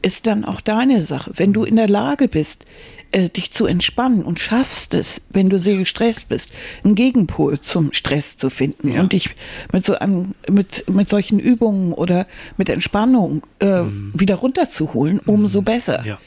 [0.04, 1.32] ist dann auch deine Sache.
[1.36, 2.66] Wenn du in der Lage bist,
[3.12, 6.52] äh, dich zu entspannen und schaffst es, wenn du sehr gestresst bist,
[6.84, 9.02] einen Gegenpol zum Stress zu finden Ja.
[9.02, 9.30] und dich
[9.72, 12.28] mit so einem, mit, mit solchen Übungen oder
[12.58, 13.84] mit Entspannung äh,
[14.14, 16.02] wieder runterzuholen, umso besser.
[16.02, 16.08] Mhm.
[16.08, 16.18] Ja.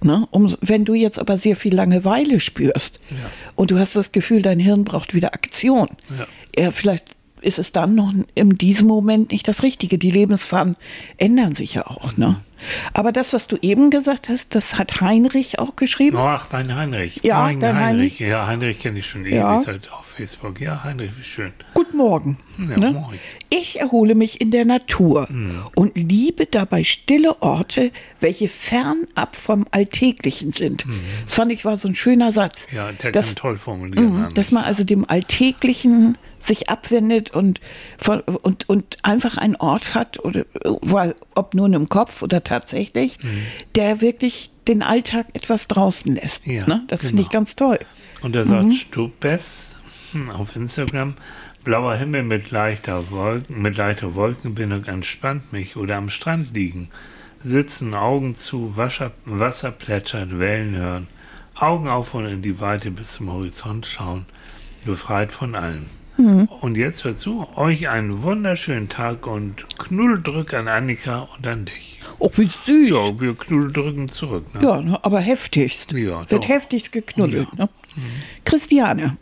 [0.00, 0.28] Ne?
[0.30, 3.16] Um, wenn du jetzt aber sehr viel Langeweile spürst Ja.
[3.56, 5.88] und du hast das Gefühl, dein Hirn braucht wieder Aktion,
[6.56, 6.70] Ja.
[6.70, 9.96] vielleicht ist es dann noch in diesem Moment nicht das Richtige.
[9.98, 10.76] Die Lebensphasen
[11.16, 12.16] ändern sich ja auch.
[12.16, 12.24] Mhm.
[12.24, 12.40] Ne?
[12.92, 16.16] Aber das, was du eben gesagt hast, das hat Heinrich auch geschrieben.
[16.18, 17.20] Ach, mein Heinrich.
[17.22, 18.18] Ja, mein dein Heinrich.
[18.18, 19.60] Ja, Heinrich kenne ich schon ewig Ja.
[19.62, 20.60] seit auf Facebook.
[20.60, 21.52] Ja, Heinrich, wie schön.
[21.74, 22.38] Guten Morgen.
[22.68, 22.90] Ja, ne?
[22.90, 23.18] moin.
[23.50, 25.60] Ich erhole mich in der Natur Mhm.
[25.76, 30.84] und liebe dabei stille Orte, welche fernab vom Alltäglichen sind.
[31.24, 32.66] Das fand ich war so ein schöner Satz.
[32.72, 32.76] Mhm.
[32.76, 34.06] Ja, der Das- kann toll formulieren.
[34.06, 34.34] Mhm, Heinrich.
[34.34, 37.60] dass man also dem Alltäglichen sich abwendet und,
[37.96, 43.22] von, und, und einfach einen Ort hat, oder, weil- ob nur im Kopf oder tatsächlich,
[43.22, 43.42] Mhm.
[43.76, 46.44] der wirklich den Alltag etwas draußen lässt.
[46.46, 46.82] Ja, ne?
[46.88, 47.40] Das finde ich genau.
[47.40, 47.78] ganz toll.
[48.20, 49.76] Und er sagt, Stubes
[50.34, 51.14] auf Instagram,
[51.64, 56.88] blauer Himmel mit leichter Wolken, mit leichter Wolkenbindung entspannt mich oder am Strand liegen,
[57.38, 61.08] sitzen, Augen zu, Wasser, Wasser plätschert, Wellen hören,
[61.54, 64.26] Augen auf und in die Weite bis zum Horizont schauen,
[64.84, 65.86] befreit von allem.
[66.60, 72.00] Und jetzt hört zu, euch einen wunderschönen Tag und Knuddeldrück an Annika und an dich.
[72.18, 72.90] Oh, wie süß.
[72.90, 74.52] Ja, wir knuddeldrücken zurück.
[74.52, 74.62] Ne?
[74.62, 75.92] Ja, ne, aber heftigst.
[75.92, 77.56] Ja, Wird heftigst geknuddelt.
[77.56, 77.68] Ne?
[78.44, 79.16] Christiane,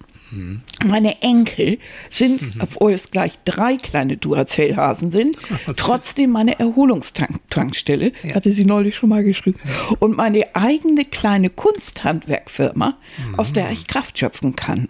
[0.85, 1.79] Meine Enkel
[2.11, 5.37] sind, obwohl es gleich drei kleine Duracell-Hasen sind,
[5.77, 9.59] trotzdem meine Erholungstankstelle, hatte sie neulich schon mal geschrieben,
[9.99, 12.99] und meine eigene kleine Kunsthandwerkfirma,
[13.37, 14.89] aus der ich Kraft schöpfen kann.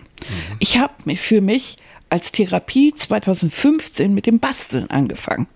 [0.59, 1.77] Ich habe mir für mich
[2.09, 5.49] als Therapie 2015 mit dem Basteln angefangen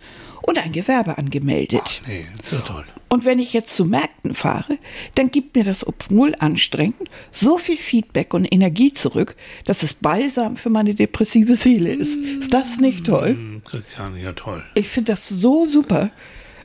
[0.43, 2.03] und ein Gewerbe angemeldet.
[2.07, 2.85] Nee, so toll.
[3.13, 4.79] Und wenn ich jetzt zu Märkten fahre,
[5.17, 9.35] dann gibt mir das, obwohl anstrengend, so viel Feedback und Energie zurück,
[9.65, 12.15] dass es balsam für meine depressive Seele ist.
[12.15, 13.31] Ist das nicht toll?
[13.31, 14.63] Hm, Christiane, ja toll.
[14.75, 16.11] Ich finde das so super.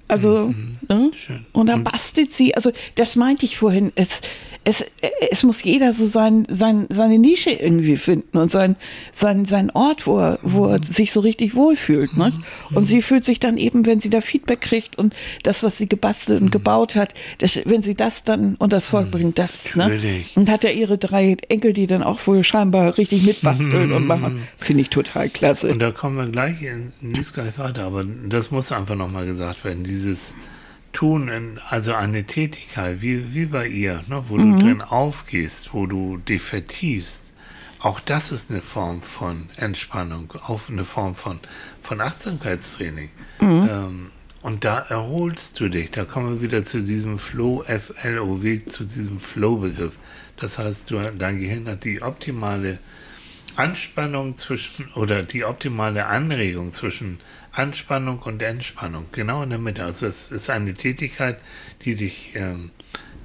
[0.07, 0.53] Also,
[0.87, 1.11] ne?
[1.15, 1.45] Schön.
[1.51, 4.21] und dann bastelt sie, also das meinte ich vorhin, es,
[4.65, 4.83] es,
[5.31, 8.75] es muss jeder so sein, sein, seine Nische irgendwie finden und sein,
[9.11, 12.17] sein, sein Ort, wo er, wo er sich so richtig wohlfühlt.
[12.17, 12.33] Ne?
[12.73, 15.87] Und sie fühlt sich dann eben, wenn sie da Feedback kriegt und das, was sie
[15.87, 19.87] gebastelt und gebaut hat, das, wenn sie das dann unter das Volk bringt, das, ne?
[19.87, 20.35] Natürlich.
[20.35, 24.47] Und hat ja ihre drei Enkel, die dann auch wohl scheinbar richtig mitbasteln und machen,
[24.57, 25.69] finde ich total klasse.
[25.71, 26.91] Und da kommen wir gleich in,
[27.33, 29.83] gleich weiter, aber das muss einfach nochmal gesagt werden.
[29.95, 30.33] Dieses
[30.91, 35.85] Tun, in, also eine Tätigkeit, wie, wie bei ihr, ne, wo du drin aufgehst, wo
[35.85, 37.31] du dich vertiefst,
[37.79, 41.39] auch das ist eine Form von Entspannung, auch eine Form von,
[41.81, 43.09] von Achtsamkeitstraining.
[43.69, 45.91] Ähm, und da erholst du dich.
[45.91, 49.97] Da kommen wir wieder zu diesem Flow, F-L-O-W, zu diesem Flow-Begriff.
[50.35, 52.79] Das heißt, du, dein Gehirn hat die optimale
[53.55, 57.19] Anspannung zwischen oder die optimale Anregung zwischen
[57.51, 59.83] Anspannung und Entspannung, genau in der Mitte.
[59.83, 61.39] Also es ist eine Tätigkeit,
[61.83, 62.71] die dich, ähm,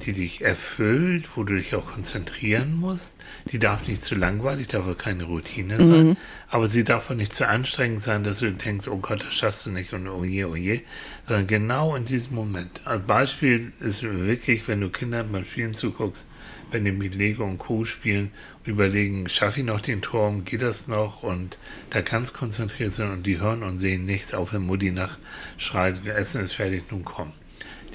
[0.03, 3.15] die dich erfüllt, wo du dich auch konzentrieren musst.
[3.51, 6.17] Die darf nicht zu langweilig, darf auch keine Routine sein,
[6.49, 9.67] aber sie darf auch nicht zu anstrengend sein, dass du denkst, oh Gott, das schaffst
[9.67, 10.83] du nicht und oh je, oh je,
[11.27, 12.81] sondern genau in diesem Moment.
[12.85, 16.27] Als Beispiel ist wirklich, wenn du Kindern beim Spielen zuguckst,
[16.71, 17.85] wenn die mit Lego und Co.
[17.85, 18.31] spielen
[18.65, 21.23] überlegen, schaffe ich noch den Turm, geht das noch?
[21.23, 21.59] Und
[21.91, 25.19] da ganz konzentriert sind und die hören und sehen nichts, auch wenn Mutti nach
[25.59, 27.33] schreit, Essen ist fertig, nun komm.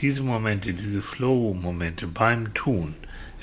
[0.01, 2.95] Diese Momente, diese Flow-Momente beim Tun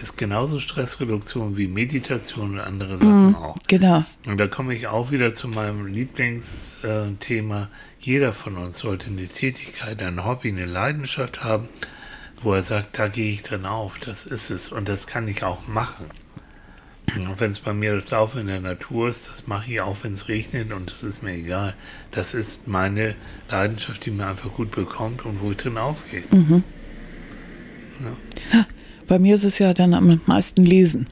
[0.03, 3.57] ist genauso Stressreduktion wie Meditation und andere Sachen auch.
[3.68, 4.05] Genau.
[4.26, 7.68] Und da komme ich auch wieder zu meinem Lieblingsthema.
[8.01, 11.68] Jeder von uns sollte eine Tätigkeit, ein Hobby, eine Leidenschaft haben,
[12.43, 15.45] wo er sagt, da gehe ich drin auf, das ist es und das kann ich
[15.45, 16.07] auch machen.
[17.14, 19.97] Und wenn es bei mir das Laufen in der Natur ist, das mache ich auch,
[20.03, 21.74] wenn es regnet und es ist mir egal.
[22.11, 23.14] Das ist meine
[23.51, 26.24] Leidenschaft, die mir einfach gut bekommt und wo ich drin aufgehe.
[29.07, 31.07] Bei mir ist es ja dann am meisten Lesen.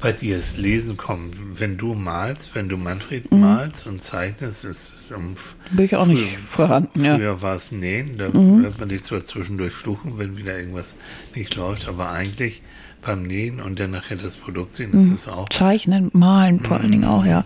[0.00, 4.92] Bei dir ist Lesen kommt, wenn du malst, wenn du Manfred malst und zeichnest, ist
[4.96, 5.34] es um
[5.72, 7.16] Bin ich auch nicht vorhanden, ja.
[7.16, 10.94] Früher war es Nähen, da hört man dich zwar zwischendurch fluchen, wenn wieder irgendwas
[11.34, 12.62] nicht läuft, aber eigentlich
[13.02, 15.48] beim Nähen und dann nachher das Produkt sehen, ist es auch.
[15.50, 17.44] Zeichnen, malen vor allen Dingen auch, ja.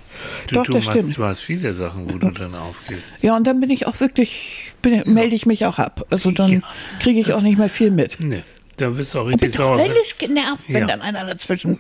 [0.49, 1.17] Du, Doch, du, das machst, stimmt.
[1.19, 3.23] du hast viele Sachen, wo du dann aufgehst.
[3.23, 6.07] Ja, und dann bin ich auch wirklich, bin, melde ich mich auch ab.
[6.11, 6.61] Also dann Ja,
[7.01, 8.17] kriege ich auch nicht mehr viel mit.
[8.19, 8.43] Nee,
[8.83, 9.79] da bist du auch Ich richtig bin sauer.
[9.79, 10.87] höllisch genervt, wenn Ja.
[10.87, 11.79] dann einer dazwischen.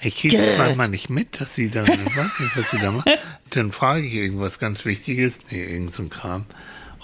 [0.00, 2.90] Ich kriege es manchmal nicht mit, dass sie dann, ich weiß nicht, was sie da
[2.92, 3.08] macht.
[3.50, 6.44] Dann frage ich irgendwas ganz Wichtiges, nee, irgend so ein Kram.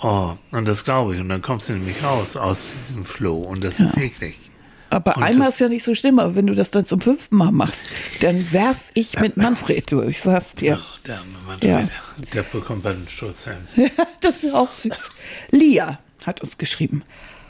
[0.02, 1.20] Oh, und das glaube ich.
[1.20, 4.38] Und dann kommst du nämlich raus aus diesem Flow und das ist eklig.
[4.90, 7.00] Aber Und einmal das- ist ja nicht so schlimm, aber wenn du das dann zum
[7.00, 7.86] fünften Mal machst,
[8.20, 10.78] dann werf ich mit Manfred durch, ich sag's dir.
[10.80, 11.90] Oh, der arme Manfred,
[12.34, 13.66] der bekommt einen Sturzhelm.
[14.20, 15.08] das wäre auch süß.
[15.50, 17.02] Lia hat uns geschrieben.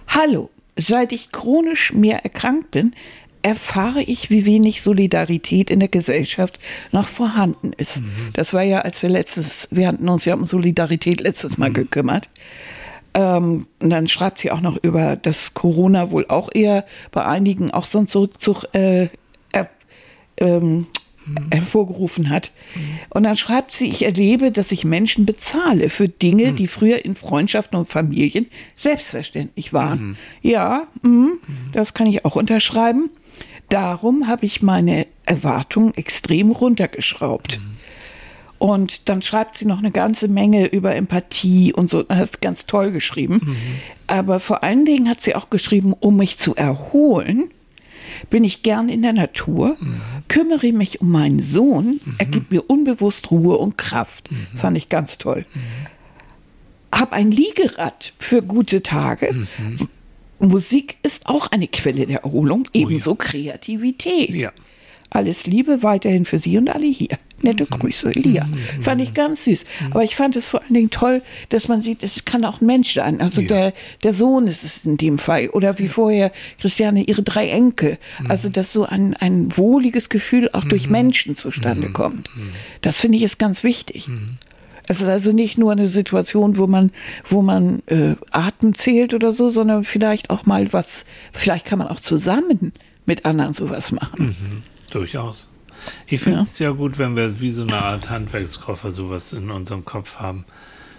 [0.06, 2.94] Hallo, seit ich chronisch mehr erkrankt bin,
[3.42, 6.58] erfahre ich, wie wenig Solidarität in der Gesellschaft
[6.92, 8.00] noch vorhanden ist.
[8.32, 12.30] Das war ja, als wir letztes, wir hatten uns ja um Solidarität letztes Mal gekümmert.
[13.12, 17.70] Ähm, und dann schreibt sie auch noch über, dass Corona wohl auch eher bei einigen
[17.70, 19.08] auch so einen Zurückzug äh,
[19.52, 19.68] er,
[20.38, 20.86] ähm,
[21.50, 22.50] hervorgerufen hat.
[23.10, 27.16] Und dann schreibt sie, ich erlebe, dass ich Menschen bezahle für Dinge, die früher in
[27.16, 28.46] Freundschaften und Familien
[28.76, 30.16] selbstverständlich waren.
[30.42, 31.38] Ja, mhm,
[31.72, 33.10] das kann ich auch unterschreiben.
[33.68, 37.58] Darum habe ich meine Erwartungen extrem runtergeschraubt.
[38.58, 42.02] Und dann schreibt sie noch eine ganze Menge über Empathie und so.
[42.02, 43.56] Das ist ganz toll geschrieben.
[44.06, 47.50] Aber vor allen Dingen hat sie auch geschrieben, um mich zu erholen,
[48.30, 49.76] bin ich gern in der Natur,
[50.28, 54.28] kümmere mich um meinen Sohn, er gibt mir unbewusst Ruhe und Kraft.
[54.56, 55.44] Fand ich ganz toll.
[56.92, 59.34] Hab ein Liegerad für gute Tage.
[60.38, 64.30] Musik ist auch eine Quelle der Erholung, ebenso Kreativität.
[64.30, 64.52] Ja.
[65.10, 67.18] Alles Liebe weiterhin für Sie und alle hier.
[67.44, 68.48] Nette Grüße, Elia.
[68.80, 69.64] Fand ich ganz süß.
[69.90, 72.66] Aber ich fand es vor allen Dingen toll, dass man sieht, es kann auch ein
[72.66, 73.20] Mensch sein.
[73.20, 73.48] Also Ja.
[73.48, 73.72] der,
[74.02, 75.48] der Sohn ist es in dem Fall.
[75.50, 77.98] Oder wie vorher Christiane, ihre drei Enkel.
[78.28, 82.28] Also, dass so ein, ein wohliges Gefühl auch durch Menschen zustande kommt.
[82.80, 84.08] Das finde ich ist ganz wichtig.
[84.86, 86.90] Es ist also nicht nur eine Situation, wo man,
[87.28, 91.88] wo man äh, Atem zählt oder so, sondern vielleicht auch mal was, vielleicht kann man
[91.88, 92.72] auch zusammen
[93.06, 94.34] mit anderen sowas machen.
[94.90, 95.46] Durchaus.
[96.06, 96.70] Ich finde es ja.
[96.70, 100.44] gut, wenn wir wie so eine Art Handwerkskoffer sowas in unserem Kopf haben.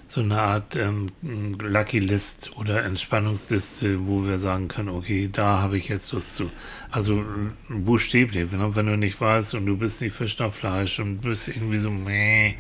[0.08, 5.78] So eine Art ähm, Lucky List oder Entspannungsliste, wo wir sagen können, okay, da habe
[5.78, 6.52] ich jetzt Lust zu.
[6.92, 7.26] Also
[7.70, 11.48] buchstäblich, wenn, wenn du nicht weißt und du bist nicht Fisch nach Fleisch und bist
[11.48, 12.54] irgendwie so meh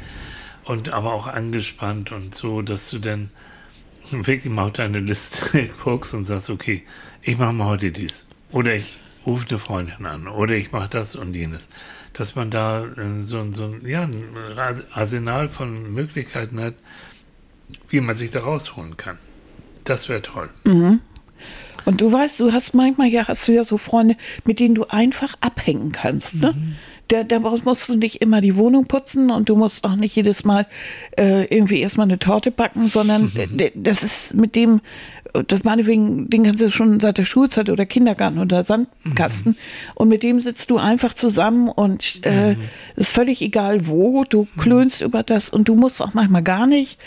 [0.65, 3.29] und aber auch angespannt und so, dass du dann
[4.11, 6.83] wirklich mal auf deine Liste guckst und sagst, okay,
[7.21, 8.27] ich mache mal heute dies.
[8.51, 10.27] Oder ich rufe eine Freundin an.
[10.27, 11.69] Oder ich mache das und jenes.
[12.17, 14.23] Dass man da äh, so, so ja, ein
[14.93, 16.75] Arsenal von Möglichkeiten hat,
[17.89, 19.17] wie man sich da rausholen kann.
[19.83, 20.49] Das wäre toll.
[21.85, 24.85] Und du weißt, du hast manchmal ja, hast du ja so Freunde, mit denen du
[24.85, 26.35] einfach abhängen kannst.
[26.35, 26.55] Ne?
[27.07, 30.43] Da, da musst du nicht immer die Wohnung putzen und du musst auch nicht jedes
[30.43, 30.65] Mal
[31.17, 34.81] äh, irgendwie erstmal eine Torte backen, sondern äh, das ist mit dem,
[35.43, 39.57] das meinetwegen, den kannst du schon seit der Schulzeit oder Kindergarten oder Sandkasten
[39.95, 42.55] und mit dem sitzt du einfach zusammen und äh,
[42.95, 46.97] ist völlig egal wo, du klönst über das und du musst auch manchmal gar nicht,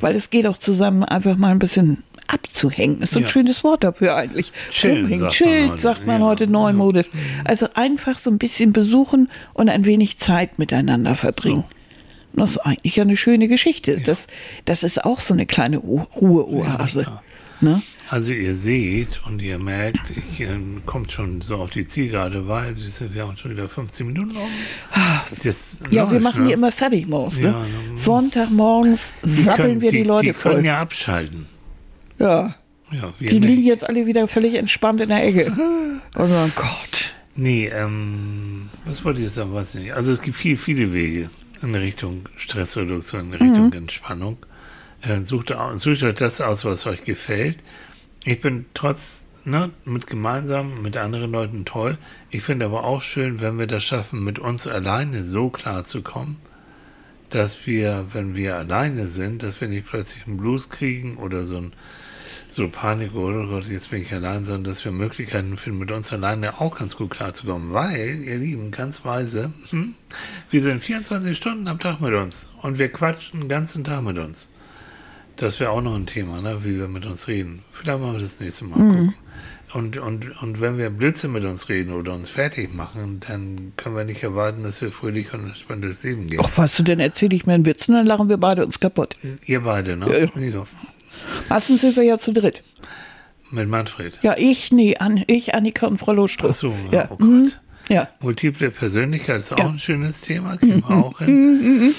[0.00, 3.02] weil es geht auch zusammen einfach mal ein bisschen abzuhängen.
[3.02, 3.28] Ist so ein Ja.
[3.28, 4.50] schönes Wort dafür eigentlich.
[4.70, 5.18] Chillen, Rumhängen.
[5.20, 5.80] sagt man Chillt, heute.
[5.82, 6.26] sagt man Ja.
[6.26, 7.06] heute neumodisch.
[7.44, 11.62] Also einfach so ein bisschen besuchen und ein wenig Zeit miteinander verbringen.
[12.32, 14.00] Das ist eigentlich eine schöne Geschichte.
[14.04, 14.26] Das,
[14.66, 17.04] das ist auch so eine kleine Ruheoase.
[17.04, 17.22] klar.
[17.60, 17.82] Ne?
[18.08, 20.48] Also ihr seht und ihr merkt, ich äh,
[20.86, 22.80] kommt schon so auf die Zielgerade, weil du,
[23.14, 24.36] wir haben schon wieder 15 Minuten.
[25.42, 26.48] Das Ja, wir läuft, machen ne?
[26.48, 27.40] die immer fertig morgens.
[27.40, 27.48] Ne?
[27.48, 27.64] Ja?
[27.96, 30.52] Sonntagmorgens Die sappeln wir die, Leute die voll.
[30.54, 31.46] können ja abschalten.
[32.18, 32.54] ja.
[32.92, 33.48] Ja, wir Die nicht.
[33.48, 35.50] liegen jetzt alle wieder völlig entspannt in der Ecke.
[36.18, 37.14] Oh mein Gott.
[37.34, 39.92] Nee, ähm, was wollte ich sagen, weiß ich nicht.
[39.92, 41.28] Also es gibt viel, viele Wege
[41.62, 44.38] in Richtung Stressreduktion, in Richtung Entspannung.
[45.06, 47.58] Äh, sucht, sucht euch das aus, was euch gefällt.
[48.24, 51.98] Ich bin trotz, ne, mit gemeinsam, mit anderen Leuten toll.
[52.30, 56.02] Ich finde aber auch schön, wenn wir das schaffen, mit uns alleine so klar zu
[56.02, 56.40] kommen,
[57.30, 61.58] dass wir, wenn wir alleine sind, dass wir nicht plötzlich einen Blues kriegen oder so
[61.58, 61.72] ein
[62.48, 66.12] so Panik, oh Gott, jetzt bin ich allein, sondern dass wir Möglichkeiten finden, mit uns
[66.12, 67.72] alleine auch ganz gut klarzukommen.
[67.72, 69.94] Weil, ihr Lieben, ganz weise, hm,
[70.50, 74.18] wir sind 24 Stunden am Tag mit uns und wir quatschen den ganzen Tag mit
[74.18, 74.48] uns.
[75.36, 77.62] Das wäre auch noch ein Thema, ne, wie wir mit uns reden.
[77.72, 79.14] Vielleicht machen wir das nächste Mal gucken.
[79.74, 83.96] Und, und, und wenn wir Blödsinn mit uns reden oder uns fertig machen, dann können
[83.96, 86.40] wir nicht erwarten, dass wir fröhlich und entspannt durchs Leben gehen.
[86.42, 88.80] Ach, weißt du, dann erzähle ich mir einen Witz und dann lachen wir beide uns
[88.80, 89.16] kaputt.
[89.44, 90.30] Ihr beide, ne?
[90.34, 90.66] Ja, Ja.
[91.50, 92.62] Meistens sind wir ja zu dritt.
[93.50, 94.18] Mit Manfred.
[94.22, 96.50] Ja, ich, nee, An ich, Annika und Frau Lohstrup.
[96.50, 97.04] Ach so, ja.
[97.10, 97.20] oh Gott.
[97.20, 97.52] mhm,
[97.88, 98.08] Ja.
[98.20, 99.64] Multiple Persönlichkeit ist auch Ja.
[99.68, 99.74] Mhm.
[99.74, 101.94] ein schönes Thema, kriegen wir auch hin.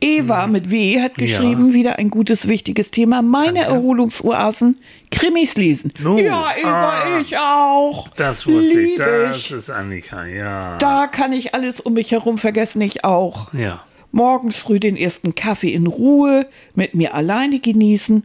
[0.00, 1.26] Eva mit W hat Ja.
[1.26, 3.22] geschrieben, wieder ein gutes, wichtiges Thema.
[3.22, 3.74] Meine Danke.
[3.74, 4.76] Erholungsoasen,
[5.10, 5.92] Krimis lesen.
[6.04, 7.20] Oh, ja, Eva, ah.
[7.20, 8.08] ich auch.
[8.16, 9.50] Das wusste ich, Lieb das ich.
[9.50, 10.78] ist Annika, ja.
[10.78, 13.52] Da kann ich alles um mich herum vergessen, ich auch.
[13.52, 18.22] Ja, Morgens früh den ersten Kaffee in Ruhe, mit mir alleine genießen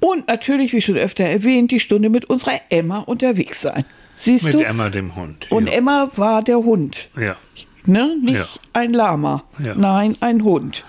[0.00, 3.84] und natürlich, wie schon öfter erwähnt, die Stunde mit unserer Emma unterwegs sein.
[4.16, 4.60] Siehst mit du?
[4.60, 5.50] Emma, dem Hund.
[5.50, 5.74] Und ja.
[5.74, 7.08] Emma war der Hund.
[7.16, 7.36] ja.
[7.84, 8.16] Ne?
[8.22, 8.46] Nicht Ja.
[8.74, 9.44] ein Lama.
[9.58, 9.74] Ja.
[9.74, 10.84] Nein, ein Hund.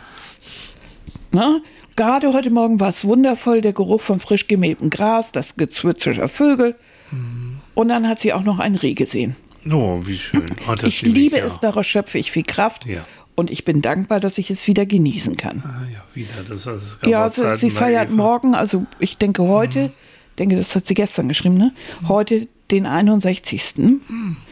[1.32, 1.62] Ne?
[1.96, 6.28] Gerade heute Morgen war es wundervoll, der Geruch von frisch gemähtem Gras, das Gezwitscher der
[6.28, 6.76] Vögel.
[7.12, 7.60] Mhm.
[7.76, 9.36] Und dann hat sie auch noch ein Reh gesehen.
[9.72, 10.46] Oh, wie schön.
[10.68, 11.46] Oh, ich liebe ja.
[11.46, 12.86] es, daraus schöpfe ich viel Kraft.
[12.86, 13.06] Ja.
[13.36, 15.64] Und ich bin dankbar, dass ich es wieder genießen kann.
[15.66, 16.44] Ah, ja, wieder.
[16.48, 18.16] Das, das es gab Ja, auch sie, Zeiten sie bei feiert Eva.
[18.16, 19.92] morgen, also ich denke heute, Mhm.
[20.38, 21.74] denke, das hat sie gestern geschrieben, ne?
[22.08, 23.64] Heute den 61.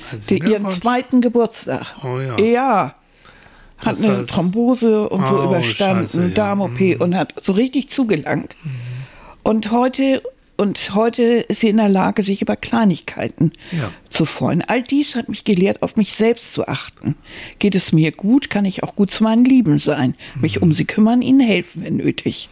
[0.10, 1.96] Herzlichen Die, ihren zweiten Geburtstag.
[2.04, 2.40] Oh ja.
[2.40, 2.96] Ja.
[3.78, 6.28] Hat Das eine heißt- Thrombose und so Oh, überstanden, scheiße, ja.
[6.28, 6.34] Mhm.
[6.36, 8.56] Darm-OP und hat so richtig zugelangt.
[9.44, 10.22] Und heute
[10.58, 13.90] und heute ist sie in der Lage, sich über Kleinigkeiten Ja.
[14.12, 14.62] zu freuen.
[14.62, 17.16] All dies hat mich gelehrt, auf mich selbst zu achten.
[17.58, 20.64] Geht es mir gut, kann ich auch gut zu meinen Lieben sein, mich Mhm.
[20.64, 22.50] um sie kümmern, ihnen helfen, wenn nötig.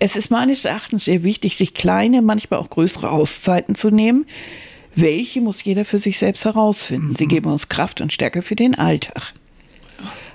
[0.00, 4.26] Es ist meines Erachtens sehr wichtig, sich kleine, manchmal auch größere Auszeiten zu nehmen.
[4.94, 7.14] Welche muss jeder für sich selbst herausfinden.
[7.16, 9.34] Sie geben uns Kraft und Stärke für den Alltag.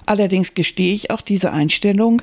[0.06, 2.22] Allerdings gestehe ich auch diese Einstellung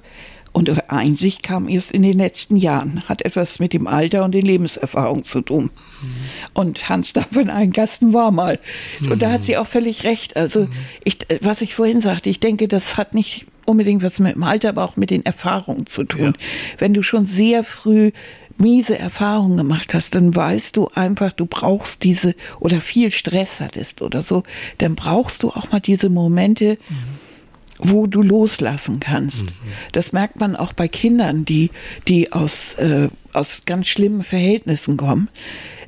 [0.55, 4.45] Und Einsicht kam erst in den letzten Jahren, hat etwas mit dem Alter und den
[4.45, 5.71] Lebenserfahrungen zu tun.
[6.03, 6.15] Mhm.
[6.53, 8.59] Und Hans darf in einen Gasten war mal.
[9.01, 9.13] Mhm.
[9.13, 10.37] Und da hat sie auch völlig recht.
[10.37, 10.73] Also, mhm.
[11.05, 14.71] ich, was ich vorhin sagte, ich denke, das hat nicht unbedingt was mit dem Alter,
[14.71, 16.35] aber auch mit den Erfahrungen zu tun.
[16.39, 16.47] Ja.
[16.79, 18.13] Wenn du schon sehr früh
[18.59, 24.03] miese Erfahrungen gemacht hast, dann weißt du einfach, du brauchst diese oder viel Stress hattest
[24.03, 24.45] oder so,
[24.79, 26.95] dann brauchst du auch mal diese Momente, mhm.
[27.79, 29.47] wo du loslassen kannst.
[29.47, 29.73] Mhm.
[29.93, 31.71] Das merkt man auch bei Kindern, die,
[32.09, 35.29] die aus, äh, aus ganz schlimmen Verhältnissen kommen.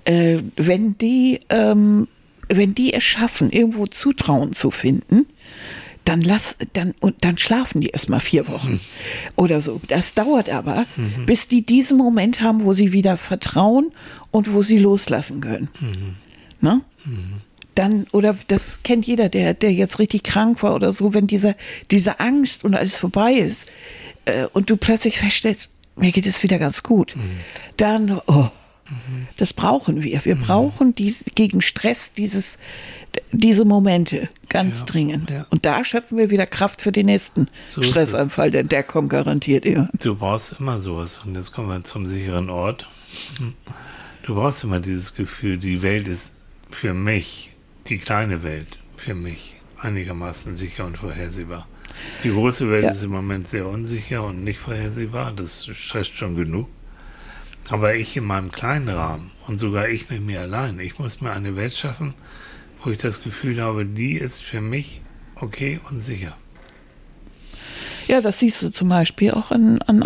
[0.04, 2.08] Äh, wenn die, ähm,
[2.48, 5.26] wenn die es schaffen, irgendwo Zutrauen zu finden,
[6.04, 8.80] dann lass, dann, und dann schlafen die erstmal vier Wochen mhm.
[9.36, 9.80] oder so.
[9.88, 11.26] Das dauert aber, mhm.
[11.26, 13.90] bis die diesen Moment haben, wo sie wieder vertrauen
[14.30, 15.68] und wo sie loslassen können.
[15.80, 16.16] Mhm.
[16.60, 16.80] Ne?
[17.74, 21.56] Dann, oder das kennt jeder, der, der jetzt richtig krank war oder so, wenn diese,
[21.90, 23.66] diese Angst und alles vorbei ist
[24.26, 27.14] äh, und du plötzlich feststellst, mir geht es wieder ganz gut,
[27.76, 28.48] dann, oh,
[29.38, 30.24] das brauchen wir.
[30.24, 32.58] Wir brauchen dies, gegen Stress dieses,
[33.32, 35.30] diese Momente ganz ja, dringend.
[35.30, 35.46] Ja.
[35.50, 39.64] Und da schöpfen wir wieder Kraft für den nächsten so Stressanfall, denn der kommt garantiert
[39.64, 39.88] eher.
[40.00, 41.20] Du brauchst immer sowas.
[41.24, 42.88] Und jetzt kommen wir zum sicheren Ort.
[44.22, 46.32] Du brauchst immer dieses Gefühl, die Welt ist
[46.70, 47.52] für mich,
[47.88, 51.68] die kleine Welt, für mich einigermaßen sicher und vorhersehbar.
[52.24, 52.90] Die große Welt ja.
[52.90, 55.32] ist im Moment sehr unsicher und nicht vorhersehbar.
[55.32, 56.68] Das stresst schon genug.
[57.70, 61.32] Aber ich in meinem kleinen Rahmen und sogar ich mit mir allein, ich muss mir
[61.32, 62.14] eine Welt schaffen,
[62.82, 65.00] wo ich das Gefühl habe, die ist für mich
[65.36, 66.36] okay und sicher.
[68.06, 70.02] Ja, das siehst du zum Beispiel auch an, an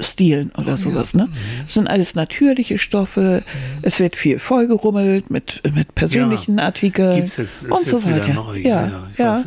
[0.00, 1.12] Einrichtungsstilen oder oh, sowas.
[1.12, 1.20] Ja.
[1.20, 1.26] Ne?
[1.26, 1.32] Mhm.
[1.64, 3.44] Das sind alles natürliche Stoffe.
[3.44, 3.78] Mhm.
[3.82, 6.64] Es wird viel vollgerummelt mit, mit persönlichen ja.
[6.64, 8.34] Artikeln Gibt's jetzt, und so weiter.
[8.34, 9.36] Neu, ja, ja.
[9.36, 9.46] Weiß,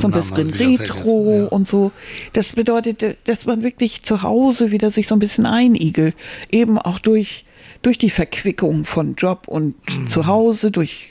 [0.00, 1.92] so ein bisschen Retro und so.
[2.32, 6.14] Das bedeutet, dass man wirklich zu Hause wieder sich so ein bisschen einigelt.
[6.50, 7.44] Eben auch durch
[7.82, 10.06] durch die Verquickung von Job und mhm.
[10.06, 11.08] Zuhause, durch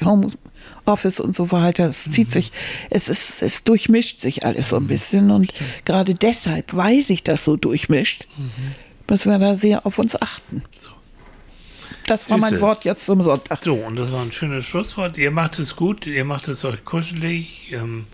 [0.85, 1.87] Homeoffice und so weiter.
[1.87, 2.31] Es zieht mhm.
[2.31, 2.51] sich,
[2.89, 4.87] es ist, es durchmischt sich alles so ein mhm.
[4.87, 5.53] bisschen und
[5.85, 8.51] gerade deshalb, weil sich das so durchmischt, mhm.
[9.09, 10.63] müssen wir da sehr auf uns achten.
[10.77, 10.89] So.
[12.07, 13.63] Das war mein Wort jetzt zum Sonntag.
[13.63, 15.17] So, und das war ein schönes Schlusswort.
[15.17, 18.07] Ihr macht es gut, ihr macht es euch kuschelig, ähm,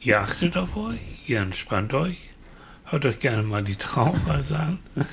[0.00, 2.16] ihr achtet auf euch, ihr entspannt euch.
[2.84, 4.78] Hört euch gerne mal die Traumreise an.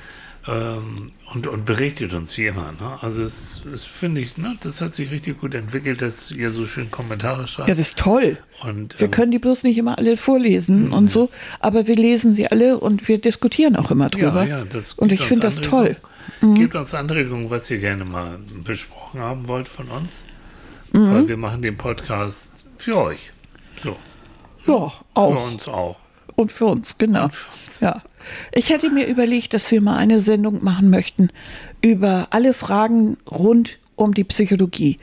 [0.48, 2.72] Ähm, und, und berichtet uns wie immer.
[2.72, 2.98] Ne?
[3.02, 6.66] Also es, es finde ich, ne, das hat sich richtig gut entwickelt, dass ihr so
[6.66, 7.68] schön Kommentare schreibt.
[7.68, 8.38] Ja, das ist toll.
[8.62, 10.92] Und, wir ähm, können die bloß nicht immer alle vorlesen mhm.
[10.94, 11.28] und so,
[11.60, 14.44] aber wir lesen sie alle und wir diskutieren auch immer drüber.
[14.44, 15.96] Ja, ja, das und ich finde das toll.
[16.40, 16.54] Mhm.
[16.54, 20.24] Gebt uns Anregungen, was ihr gerne mal besprochen haben wollt von uns.
[20.92, 21.14] Mhm.
[21.14, 23.30] Weil wir machen den Podcast für euch.
[23.84, 23.96] So.
[24.66, 25.32] Ja, auch.
[25.32, 25.99] Für uns auch.
[26.40, 27.28] Und für uns, genau.
[27.28, 27.80] Für uns.
[27.80, 28.02] Ja.
[28.52, 31.28] Ich hätte mir überlegt, dass wir mal eine Sendung machen möchten
[31.82, 34.98] über alle Fragen rund um die Psychologie.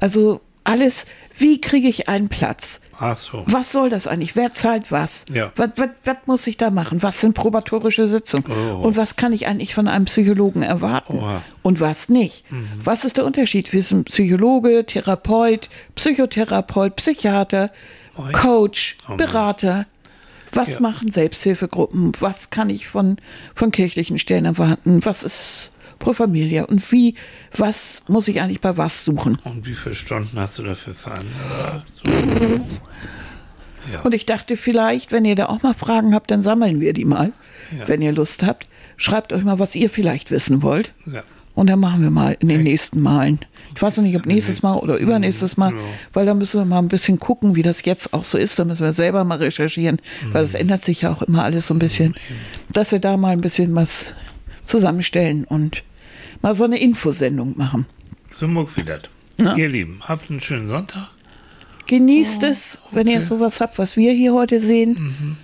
[0.00, 1.04] Also alles,
[1.36, 2.80] wie kriege ich einen Platz?
[2.98, 3.42] Ach so.
[3.46, 4.34] Was soll das eigentlich?
[4.34, 5.26] Wer zahlt was?
[5.32, 5.52] Ja.
[5.56, 7.02] Was, was, was muss ich da machen?
[7.02, 8.46] Was sind probatorische Sitzungen?
[8.50, 8.78] Oh.
[8.78, 11.20] Und was kann ich eigentlich von einem Psychologen erwarten?
[11.22, 11.40] Oh.
[11.62, 12.50] Und was nicht?
[12.50, 12.66] Mhm.
[12.82, 17.70] Was ist der Unterschied zwischen Psychologe, Therapeut, Psychotherapeut, Psychiater,
[18.16, 19.86] oh, Coach, Berater?
[20.52, 20.80] Was ja.
[20.80, 22.12] machen Selbsthilfegruppen?
[22.20, 23.16] Was kann ich von,
[23.54, 25.04] von kirchlichen Stellen erwarten?
[25.04, 26.66] Was ist pro Familie?
[26.66, 27.14] Und wie,
[27.56, 29.38] was muss ich eigentlich bei was suchen?
[29.44, 31.86] Und wie viele Stunden hast du dafür veranlagt?
[33.92, 34.00] Ja.
[34.00, 37.04] Und ich dachte vielleicht, wenn ihr da auch mal Fragen habt, dann sammeln wir die
[37.04, 37.32] mal,
[37.76, 37.88] ja.
[37.88, 38.68] wenn ihr Lust habt.
[38.96, 40.92] Schreibt euch mal, was ihr vielleicht wissen wollt.
[41.06, 41.22] Ja.
[41.58, 43.40] Und dann machen wir mal in den nächsten Malen.
[43.74, 45.78] Ich weiß noch nicht, ob nächstes Mal oder übernächstes Mal, ja.
[46.12, 48.60] weil da müssen wir mal ein bisschen gucken, wie das jetzt auch so ist.
[48.60, 50.34] Da müssen wir selber mal recherchieren, mhm.
[50.34, 52.14] weil es ändert sich ja auch immer alles so ein bisschen.
[52.70, 54.14] Dass wir da mal ein bisschen was
[54.66, 55.82] zusammenstellen und
[56.42, 57.86] mal so eine Infosendung machen.
[58.30, 59.00] So muck wie das.
[59.40, 59.56] Ja.
[59.56, 61.10] Ihr Lieben, habt einen schönen Sonntag.
[61.88, 64.90] Genießt oh, es, wenn ihr sowas habt, was wir hier heute sehen.
[64.90, 65.36] Mhm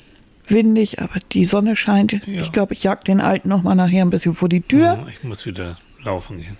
[0.46, 2.12] windig, aber die Sonne scheint.
[2.12, 2.42] Ja.
[2.42, 5.02] Ich glaube, ich jag den Alten noch mal nachher ein bisschen vor die Tür.
[5.02, 6.56] Oh, ich muss wieder laufen gehen.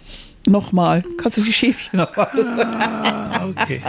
[0.46, 1.02] Nochmal.
[1.16, 3.80] Kannst du die Schäfchen noch ah, okay.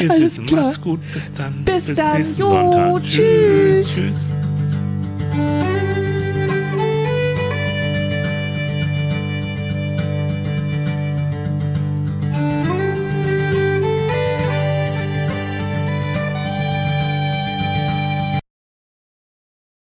[0.00, 1.00] Ihr Süßen, macht's gut.
[1.14, 1.64] Bis dann.
[1.64, 2.16] Bis, Bis dann.
[2.18, 3.02] nächsten jo, Sonntag.
[3.04, 3.94] Tschüss.
[3.94, 4.36] tschüss.